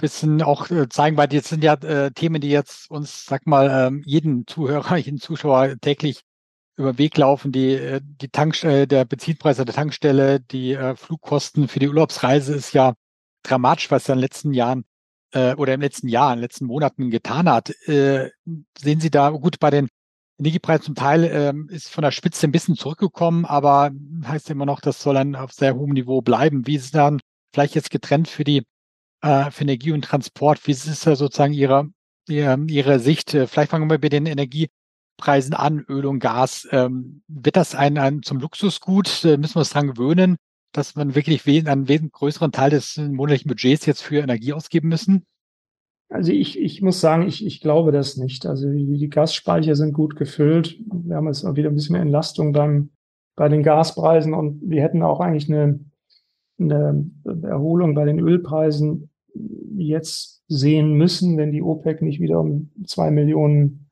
bisschen 0.00 0.42
auch 0.42 0.70
äh, 0.70 0.88
zeigen, 0.88 1.16
weil 1.16 1.32
jetzt 1.32 1.48
sind 1.48 1.62
ja 1.62 1.74
äh, 1.74 2.10
Themen, 2.10 2.40
die 2.40 2.48
jetzt 2.48 2.90
uns, 2.90 3.26
sag 3.26 3.46
mal, 3.46 3.70
ähm, 3.70 4.02
jeden 4.04 4.46
Zuhörer, 4.46 4.96
jeden 4.96 5.18
Zuschauer 5.18 5.76
täglich 5.80 6.22
über 6.76 6.92
den 6.94 6.98
Weg 6.98 7.16
laufen, 7.16 7.52
die, 7.52 7.74
äh, 7.74 8.00
die 8.02 8.28
Tankstelle, 8.28 8.86
der 8.86 9.04
Benzinpreis 9.04 9.58
der 9.58 9.66
Tankstelle, 9.66 10.40
die 10.40 10.72
äh, 10.72 10.96
Flugkosten 10.96 11.68
für 11.68 11.78
die 11.78 11.88
Urlaubsreise 11.88 12.54
ist 12.54 12.72
ja 12.72 12.94
dramatisch, 13.42 13.90
was 13.90 14.08
in 14.08 14.14
den 14.14 14.20
letzten 14.20 14.52
Jahren 14.52 14.84
äh, 15.32 15.54
oder 15.54 15.74
im 15.74 15.80
letzten 15.80 16.08
Jahr, 16.08 16.32
in 16.32 16.38
den 16.38 16.42
letzten 16.42 16.66
Monaten 16.66 17.10
getan 17.10 17.48
hat. 17.48 17.70
Äh, 17.86 18.30
sehen 18.78 19.00
Sie 19.00 19.10
da, 19.10 19.30
gut, 19.30 19.58
bei 19.58 19.70
den 19.70 19.88
Energiepreisen 20.38 20.86
zum 20.86 20.94
Teil 20.94 21.24
ähm, 21.24 21.68
ist 21.68 21.90
von 21.90 22.02
der 22.02 22.12
Spitze 22.12 22.46
ein 22.46 22.52
bisschen 22.52 22.74
zurückgekommen, 22.76 23.44
aber 23.44 23.90
heißt 24.24 24.50
immer 24.50 24.64
noch, 24.66 24.80
das 24.80 25.02
soll 25.02 25.14
dann 25.14 25.36
auf 25.36 25.52
sehr 25.52 25.74
hohem 25.74 25.92
Niveau 25.92 26.22
bleiben. 26.22 26.66
Wie 26.66 26.76
ist 26.76 26.94
dann 26.94 27.20
vielleicht 27.54 27.74
jetzt 27.74 27.90
getrennt 27.90 28.28
für 28.28 28.44
die 28.44 28.62
äh, 29.20 29.50
für 29.50 29.62
Energie 29.62 29.92
und 29.92 30.02
Transport? 30.02 30.66
Wie 30.66 30.72
ist 30.72 31.06
da 31.06 31.14
sozusagen 31.14 31.52
Ihre, 31.52 31.90
Ihre, 32.26 32.58
Ihre 32.68 33.00
Sicht? 33.00 33.32
Vielleicht 33.32 33.70
fangen 33.70 33.90
wir 33.90 33.98
bei 33.98 34.08
den 34.08 34.24
Energiepreisen 34.24 35.52
an, 35.52 35.84
Öl 35.88 36.06
und 36.06 36.20
Gas. 36.20 36.66
Ähm, 36.70 37.22
wird 37.28 37.56
das 37.56 37.74
ein, 37.74 37.98
ein 37.98 38.22
zum 38.22 38.40
Luxusgut? 38.40 39.24
Äh, 39.24 39.36
müssen 39.36 39.56
wir 39.56 39.60
uns 39.60 39.70
dran 39.70 39.88
gewöhnen, 39.88 40.36
dass 40.72 40.94
man 40.94 41.14
wirklich 41.14 41.46
einen 41.46 41.88
wesentlich 41.88 42.12
größeren 42.12 42.52
Teil 42.52 42.70
des 42.70 42.96
monatlichen 42.96 43.48
Budgets 43.48 43.86
jetzt 43.86 44.02
für 44.02 44.18
Energie 44.18 44.52
ausgeben 44.52 44.88
müssen? 44.88 45.26
Also 46.10 46.32
ich, 46.32 46.58
ich 46.58 46.82
muss 46.82 47.00
sagen, 47.00 47.28
ich, 47.28 47.46
ich 47.46 47.60
glaube 47.60 47.92
das 47.92 48.16
nicht. 48.16 48.44
Also 48.44 48.68
die, 48.70 48.98
die 48.98 49.08
Gasspeicher 49.08 49.76
sind 49.76 49.92
gut 49.92 50.16
gefüllt. 50.16 50.76
Wir 50.92 51.16
haben 51.16 51.28
jetzt 51.28 51.44
wieder 51.54 51.70
ein 51.70 51.74
bisschen 51.74 51.92
mehr 51.92 52.02
Entlastung 52.02 52.52
beim, 52.52 52.90
bei 53.36 53.48
den 53.48 53.62
Gaspreisen 53.62 54.34
und 54.34 54.60
wir 54.68 54.82
hätten 54.82 55.02
auch 55.02 55.20
eigentlich 55.20 55.48
eine, 55.48 55.80
eine 56.58 57.10
Erholung 57.44 57.94
bei 57.94 58.04
den 58.04 58.18
Ölpreisen 58.18 59.08
jetzt 59.76 60.42
sehen 60.48 60.94
müssen, 60.94 61.36
wenn 61.36 61.52
die 61.52 61.62
OPEC 61.62 62.02
nicht 62.02 62.20
wieder 62.20 62.40
um 62.40 62.70
zwei 62.84 63.12
Millionen 63.12 63.88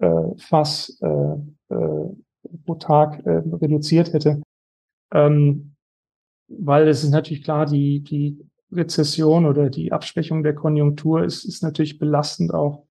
äh, 0.00 0.34
Fass 0.38 0.98
äh, 1.00 1.74
äh, 1.74 2.08
pro 2.66 2.74
Tag 2.74 3.24
äh, 3.24 3.42
reduziert 3.52 4.12
hätte. 4.12 4.42
Ähm, 5.14 5.71
weil 6.58 6.88
es 6.88 7.04
ist 7.04 7.10
natürlich 7.10 7.44
klar, 7.44 7.66
die, 7.66 8.00
die 8.00 8.44
Rezession 8.70 9.46
oder 9.46 9.70
die 9.70 9.92
Abschwächung 9.92 10.42
der 10.42 10.54
Konjunktur 10.54 11.24
ist, 11.24 11.44
ist 11.44 11.62
natürlich 11.62 11.98
belastend 11.98 12.54
auch 12.54 12.86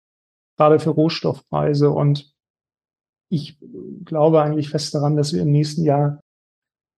gerade 0.57 0.79
für 0.79 0.89
Rohstoffpreise. 0.89 1.91
Und 1.91 2.33
ich 3.29 3.59
glaube 4.05 4.41
eigentlich 4.41 4.69
fest 4.69 4.93
daran, 4.95 5.15
dass 5.15 5.33
wir 5.33 5.41
im 5.41 5.51
nächsten 5.51 5.83
Jahr 5.83 6.21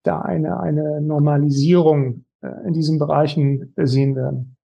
da 0.04 0.22
eine, 0.22 0.60
eine 0.60 1.02
Normalisierung 1.02 2.26
äh, 2.42 2.68
in 2.68 2.74
diesen 2.74 3.00
Bereichen 3.00 3.74
sehen 3.76 4.16
werden. 4.16 4.56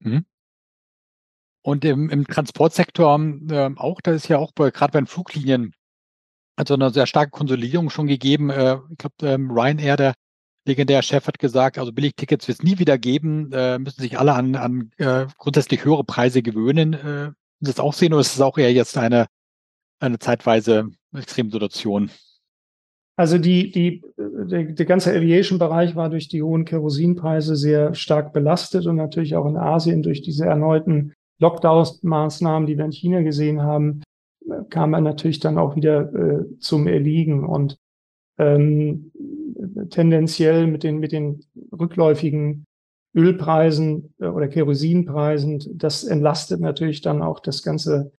Mhm. 0.00 0.24
Und 1.62 1.84
im, 1.84 2.08
im 2.10 2.26
Transportsektor 2.26 3.20
äh, 3.50 3.70
auch, 3.76 4.00
da 4.00 4.12
ist 4.12 4.28
ja 4.28 4.38
auch 4.38 4.54
gerade 4.54 4.92
bei 4.92 5.00
den 5.00 5.06
Fluglinien 5.06 5.74
also 6.56 6.74
eine 6.74 6.90
sehr 6.90 7.06
starke 7.06 7.30
Konsolidierung 7.30 7.90
schon 7.90 8.06
gegeben. 8.06 8.50
Äh, 8.50 8.78
ich 8.90 8.98
glaube, 8.98 9.14
ähm, 9.22 9.50
Ryanair, 9.50 9.96
der 9.96 10.14
legendäre 10.66 11.02
Chef 11.02 11.26
hat 11.26 11.38
gesagt, 11.38 11.78
also 11.78 11.92
Billigtickets 11.92 12.48
wird 12.48 12.58
es 12.58 12.64
nie 12.64 12.78
wieder 12.78 12.98
geben, 12.98 13.52
äh, 13.52 13.78
müssen 13.78 14.02
sich 14.02 14.18
alle 14.18 14.34
an, 14.34 14.54
an 14.56 14.90
äh, 14.98 15.26
grundsätzlich 15.38 15.84
höhere 15.84 16.04
Preise 16.04 16.42
gewöhnen. 16.42 16.94
Äh, 16.94 17.30
das 17.60 17.80
auch 17.80 17.94
sehen 17.94 18.12
oder 18.12 18.20
ist 18.20 18.34
es 18.34 18.40
auch 18.40 18.58
eher 18.58 18.72
jetzt 18.72 18.98
eine, 18.98 19.26
eine 19.98 20.18
zeitweise 20.18 20.90
Extremsituation? 21.14 22.10
Also 23.18 23.38
die, 23.38 23.70
die, 23.70 24.02
der, 24.18 24.64
der 24.64 24.86
ganze 24.86 25.10
Aviation-Bereich 25.10 25.96
war 25.96 26.10
durch 26.10 26.28
die 26.28 26.42
hohen 26.42 26.66
Kerosinpreise 26.66 27.56
sehr 27.56 27.94
stark 27.94 28.34
belastet 28.34 28.86
und 28.86 28.96
natürlich 28.96 29.36
auch 29.36 29.46
in 29.46 29.56
Asien 29.56 30.02
durch 30.02 30.20
diese 30.20 30.44
erneuten 30.44 31.14
Lockdown-Maßnahmen, 31.38 32.66
die 32.66 32.76
wir 32.76 32.84
in 32.84 32.92
China 32.92 33.22
gesehen 33.22 33.62
haben, 33.62 34.02
kam 34.68 34.92
er 34.92 35.00
natürlich 35.00 35.40
dann 35.40 35.58
auch 35.58 35.76
wieder 35.76 36.12
äh, 36.14 36.58
zum 36.58 36.86
Erliegen. 36.86 37.44
Und 37.44 37.78
ähm, 38.38 39.12
tendenziell 39.90 40.66
mit 40.66 40.82
den, 40.82 40.98
mit 40.98 41.12
den 41.12 41.40
rückläufigen 41.72 42.66
Ölpreisen 43.14 44.14
äh, 44.20 44.26
oder 44.26 44.48
Kerosinpreisen, 44.48 45.62
das 45.74 46.04
entlastet 46.04 46.60
natürlich 46.60 47.00
dann 47.00 47.22
auch 47.22 47.40
das 47.40 47.62
ganze 47.62 48.12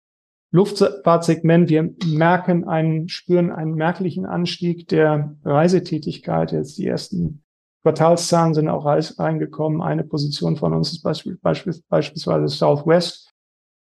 Luftfahrtsegment. 0.51 1.69
Wir 1.69 1.93
merken 2.05 2.67
einen, 2.67 3.09
spüren 3.09 3.51
einen 3.51 3.75
merklichen 3.75 4.25
Anstieg 4.25 4.87
der 4.87 5.35
Reisetätigkeit. 5.43 6.51
Jetzt 6.51 6.77
die 6.77 6.87
ersten 6.87 7.43
Quartalszahlen 7.83 8.53
sind 8.53 8.69
auch 8.69 8.85
reingekommen. 8.85 9.81
Eine 9.81 10.03
Position 10.03 10.55
von 10.55 10.73
uns 10.73 10.93
ist 10.93 11.03
beispielsweise 11.03 12.47
Southwest, 12.47 13.33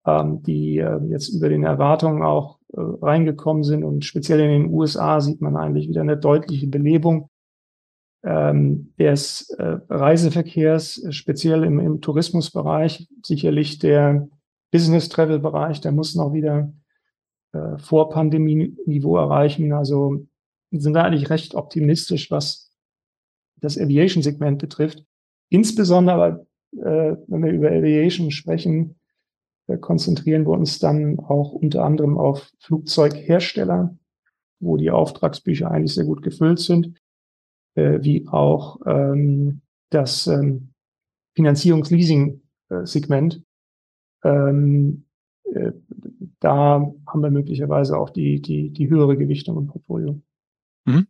ähm, 0.06 0.42
die 0.44 0.78
äh, 0.78 1.00
jetzt 1.10 1.30
über 1.30 1.50
den 1.50 1.64
Erwartungen 1.64 2.24
auch 2.24 2.60
äh, 2.74 2.80
reingekommen 2.80 3.64
sind. 3.64 3.84
Und 3.84 4.06
speziell 4.06 4.40
in 4.40 4.64
den 4.64 4.74
USA 4.74 5.22
sieht 5.22 5.42
man 5.42 5.58
eigentlich 5.58 5.88
wieder 5.88 6.02
eine 6.02 6.18
deutliche 6.18 6.68
Belebung 6.68 7.30
ähm, 8.24 8.94
des 9.00 9.50
äh, 9.52 9.80
Reiseverkehrs, 9.90 11.06
speziell 11.10 11.64
im, 11.64 11.80
im 11.80 12.02
Tourismusbereich. 12.02 13.08
Sicherlich 13.26 13.80
der 13.80 14.28
Business-Travel-Bereich, 14.72 15.82
der 15.82 15.92
muss 15.92 16.16
noch 16.16 16.34
wieder 16.34 16.74
äh, 17.54 17.78
vor 17.78 18.10
Pandemie-Niveau 18.10 19.18
erreichen. 19.18 19.74
Also 19.74 20.26
sind 20.72 20.94
wir 20.94 21.04
eigentlich 21.04 21.30
recht 21.30 21.56
optimistisch, 21.56 22.32
was 22.32 22.72
das 23.58 23.78
Aviation-Segment 23.78 24.60
betrifft. 24.60 25.04
Insbesondere, 25.50 26.48
äh, 26.74 27.16
wenn 27.28 27.44
wir 27.44 27.52
über 27.52 27.68
Aviation 27.68 28.32
sprechen, 28.32 28.96
konzentrieren 29.78 30.46
wir 30.46 30.52
uns 30.52 30.80
dann 30.80 31.20
auch 31.20 31.52
unter 31.52 31.84
anderem 31.84 32.18
auf 32.18 32.50
Flugzeughersteller, 32.60 33.98
wo 34.60 34.78
die 34.78 34.92
Auftragsbücher 34.92 35.70
eigentlich 35.70 35.96
sehr 35.96 36.06
gut 36.06 36.22
gefüllt 36.22 36.60
sind, 36.60 36.98
äh, 37.76 38.00
wie 38.02 38.28
auch 38.28 38.80
ähm, 38.86 39.62
das 39.90 40.28
ähm, 40.28 40.74
Finanzierungs-Leasing-Segment. 41.36 43.44
Ähm, 44.24 45.06
äh, 45.54 45.72
da 46.40 46.94
haben 47.08 47.22
wir 47.22 47.32
möglicherweise 47.32 47.98
auch 47.98 48.10
die, 48.10 48.42
die, 48.42 48.72
die 48.72 48.90
höhere 48.90 49.18
Gewichtung 49.18 49.58
im 49.58 49.68
Portfolio. 49.68 50.22
Mhm. 50.86 51.08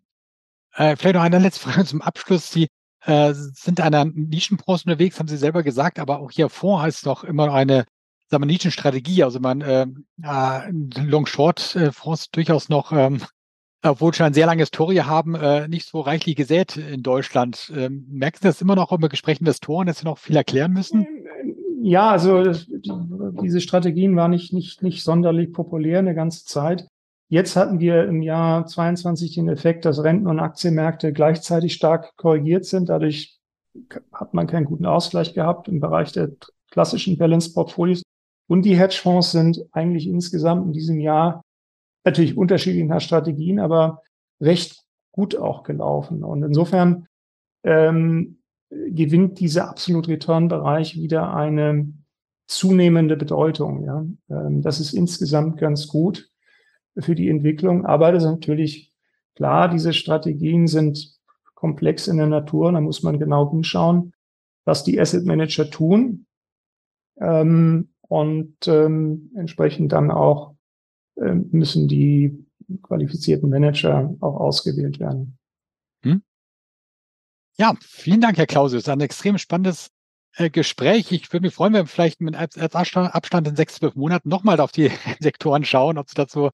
Äh, 0.74 0.95
vielleicht 0.95 1.15
noch 1.15 1.24
eine 1.24 1.39
letzte 1.39 1.69
Frage 1.69 1.86
zum 1.86 2.02
Abschluss. 2.02 2.52
Sie 2.52 2.67
äh, 3.06 3.34
sind 3.34 3.80
in 3.80 3.86
einer 3.86 4.06
Nischenbranche 4.06 4.86
unterwegs, 4.86 5.19
haben 5.19 5.28
Sie 5.28 5.38
selber 5.38 5.63
gesagt, 5.63 6.00
aber 6.00 6.19
auch 6.19 6.32
hier 6.32 6.50
vor 6.50 6.82
heißt 6.82 7.06
doch 7.06 7.24
immer 7.24 7.54
eine 7.54 7.86
sagen 8.32 8.44
wir, 8.44 8.48
Nischenstrategie. 8.48 9.24
Also 9.24 9.39
man 9.39 9.62
äh, 9.62 9.86
äh, 10.24 10.72
Long-Short-Fonds 10.72 12.32
durchaus 12.32 12.70
noch, 12.70 12.91
ähm, 12.94 13.22
obwohl 13.84 14.13
schon 14.13 14.28
eine 14.28 14.36
sehr 14.36 14.46
lange 14.46 14.62
Historie 14.62 15.02
haben, 15.02 15.36
äh, 15.36 15.67
nicht 15.67 15.88
so 15.88 16.00
reichlich 16.00 16.36
gesät 16.36 16.78
in 16.78 17.04
Deutschland. 17.04 17.72
Ähm, 17.76 18.06
merken 18.10 18.38
Sie 18.41 18.48
das 18.48 18.62
immer 18.62 18.76
noch 18.76 18.91
über 18.91 19.10
Gespräche 19.10 19.41
Investoren, 19.41 19.88
dass 19.88 20.00
Sie 20.00 20.06
noch 20.06 20.17
viel 20.17 20.36
erklären 20.36 20.72
müssen? 20.72 21.06
Ja, 21.84 22.12
also 22.12 22.44
diese 23.41 23.60
Strategien 23.60 24.15
waren 24.15 24.32
nicht, 24.32 24.54
nicht, 24.54 24.84
nicht 24.84 25.04
sonderlich 25.04 25.52
populär 25.52 26.00
eine 26.00 26.13
ganze 26.13 26.46
Zeit. 26.46 26.88
Jetzt 27.28 27.56
hatten 27.56 27.80
wir 27.80 28.06
im 28.06 28.22
Jahr 28.22 28.67
22 28.67 29.34
den 29.36 29.50
Effekt, 29.50 29.86
dass 29.86 30.04
Renten- 30.04 30.28
und 30.28 30.39
Aktienmärkte 30.39 31.12
gleichzeitig 31.12 31.74
stark 31.74 32.15
korrigiert 32.17 32.65
sind. 32.65 32.89
Dadurch 32.89 33.39
hat 34.13 34.34
man 34.34 34.48
keinen 34.48 34.65
guten 34.65 34.86
Ausgleich 34.86 35.34
gehabt 35.34 35.70
im 35.70 35.80
Bereich 35.80 36.12
der 36.12 36.32
klassischen 36.70 37.17
Balance 37.17 37.54
Portfolios. 37.54 38.04
Und 38.51 38.63
die 38.63 38.77
Hedgefonds 38.77 39.31
sind 39.31 39.65
eigentlich 39.71 40.07
insgesamt 40.07 40.65
in 40.65 40.73
diesem 40.73 40.99
Jahr 40.99 41.45
natürlich 42.03 42.35
unterschiedlich 42.35 42.83
nach 42.83 42.99
Strategien, 42.99 43.59
aber 43.61 44.01
recht 44.41 44.83
gut 45.13 45.37
auch 45.37 45.63
gelaufen. 45.63 46.25
Und 46.25 46.43
insofern 46.43 47.07
ähm, 47.63 48.41
gewinnt 48.69 49.39
dieser 49.39 49.69
Absolute 49.69 50.09
Return 50.09 50.49
Bereich 50.49 50.97
wieder 50.97 51.33
eine 51.33 51.93
zunehmende 52.45 53.15
Bedeutung. 53.15 53.85
Ja. 53.85 54.05
Ähm, 54.29 54.61
das 54.61 54.81
ist 54.81 54.91
insgesamt 54.91 55.57
ganz 55.57 55.87
gut 55.87 56.29
für 56.97 57.15
die 57.15 57.29
Entwicklung. 57.29 57.85
Aber 57.85 58.11
das 58.11 58.23
ist 58.25 58.31
natürlich 58.31 58.91
klar, 59.33 59.69
diese 59.69 59.93
Strategien 59.93 60.67
sind 60.67 61.17
komplex 61.55 62.09
in 62.09 62.17
der 62.17 62.27
Natur. 62.27 62.73
Da 62.73 62.81
muss 62.81 63.01
man 63.01 63.17
genau 63.17 63.49
hinschauen, 63.49 64.11
was 64.65 64.83
die 64.83 64.99
Asset 64.99 65.25
Manager 65.25 65.69
tun. 65.69 66.25
Ähm, 67.17 67.90
und 68.12 68.67
ähm, 68.67 69.32
entsprechend 69.38 69.93
dann 69.93 70.12
auch 70.12 70.54
ähm, 71.15 71.47
müssen 71.54 71.88
die 71.88 72.45
qualifizierten 72.84 73.50
Manager 73.50 74.13
auch 74.19 74.36
ausgewählt 74.36 75.00
werden. 75.00 75.38
Hm? 76.04 76.21
Ja, 77.58 77.74
vielen 77.80 78.19
Dank, 78.19 78.38
Herr 78.38 78.47
Clausius. 78.47 78.89
Ein 78.89 79.00
extrem 79.00 79.38
spannendes 79.38 79.91
äh, 80.36 80.50
Gespräch. 80.50 81.10
Ich 81.13 81.32
würde 81.32 81.45
mich 81.45 81.56
freuen, 81.56 81.71
wenn 81.71 81.84
wir 81.84 81.88
vielleicht 81.88 82.19
mit 82.19 82.36
als, 82.36 82.58
Abstand 82.58 83.47
in 83.47 83.56
sechs, 83.56 83.76
zwölf 83.76 83.95
Monaten 83.95 84.28
nochmal 84.28 84.60
auf 84.60 84.74
die 84.74 84.91
Sektoren 85.21 85.63
schauen, 85.63 85.97
ob 85.97 86.10
es 86.10 86.13
dazu 86.13 86.50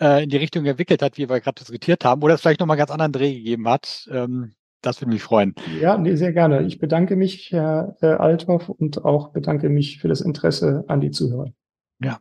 äh, 0.00 0.24
in 0.24 0.30
die 0.30 0.38
Richtung 0.38 0.64
entwickelt 0.64 1.02
hat, 1.02 1.18
wie 1.18 1.28
wir 1.28 1.40
gerade 1.40 1.58
diskutiert 1.58 2.06
haben, 2.06 2.22
oder 2.22 2.34
es 2.34 2.40
vielleicht 2.40 2.60
nochmal 2.60 2.78
ganz 2.78 2.90
anderen 2.90 3.12
Dreh 3.12 3.34
gegeben 3.34 3.68
hat. 3.68 4.08
Ähm, 4.10 4.54
das 4.86 5.00
würde 5.00 5.12
mich 5.12 5.22
freuen. 5.22 5.54
Ja, 5.80 5.98
nee, 5.98 6.14
sehr 6.14 6.32
gerne. 6.32 6.62
Ich 6.62 6.78
bedanke 6.78 7.16
mich, 7.16 7.50
Herr 7.50 7.96
äh, 8.00 8.06
Althoff, 8.06 8.68
und 8.68 9.04
auch 9.04 9.32
bedanke 9.32 9.68
mich 9.68 9.98
für 9.98 10.08
das 10.08 10.20
Interesse 10.20 10.84
an 10.88 11.00
die 11.00 11.10
Zuhörer. 11.10 11.52
Ja. 12.00 12.18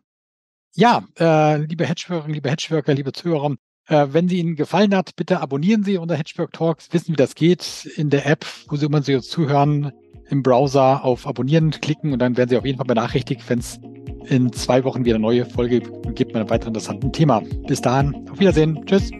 Ja, 0.74 1.06
äh, 1.20 1.58
liebe 1.58 1.86
Hedgeworker, 1.86 2.28
liebe 2.28 2.50
Hedgeworker, 2.50 2.94
liebe 2.94 3.14
Zuhörer, 3.14 3.56
äh, 3.88 4.08
wenn 4.12 4.28
sie 4.28 4.40
Ihnen 4.40 4.56
gefallen 4.56 4.94
hat, 4.94 5.16
bitte 5.16 5.40
abonnieren 5.40 5.84
Sie 5.84 5.98
unser 5.98 6.16
Hedgework 6.16 6.52
Talks, 6.52 6.92
wissen, 6.92 7.14
wie 7.14 7.18
das 7.18 7.36
geht, 7.36 7.90
in 7.96 8.10
der 8.10 8.26
App, 8.26 8.46
wo 8.68 8.76
Sie 8.76 8.86
immer 8.86 9.02
Sie 9.02 9.16
uns 9.16 9.30
zuhören, 9.30 9.94
im 10.28 10.44
Browser 10.44 11.06
auf 11.06 11.28
Abonnieren 11.28 11.72
klicken 11.72 12.12
und 12.12 12.20
dann 12.20 12.36
werden 12.36 12.50
Sie 12.50 12.58
auf 12.58 12.66
jeden 12.66 12.78
Fall 12.78 12.88
benachrichtigt, 12.88 13.48
wenn 13.48 13.60
es 13.60 13.80
in 14.28 14.52
zwei 14.52 14.84
Wochen 14.84 15.06
wieder 15.06 15.16
eine 15.16 15.22
neue 15.22 15.46
Folge 15.46 15.82
gibt 15.82 16.34
mit 16.34 16.36
einem 16.36 16.50
weiteren 16.50 16.70
interessanten 16.70 17.14
Thema. 17.14 17.42
Bis 17.68 17.82
dahin, 17.82 18.28
auf 18.30 18.40
Wiedersehen. 18.40 18.84
Tschüss. 18.86 19.12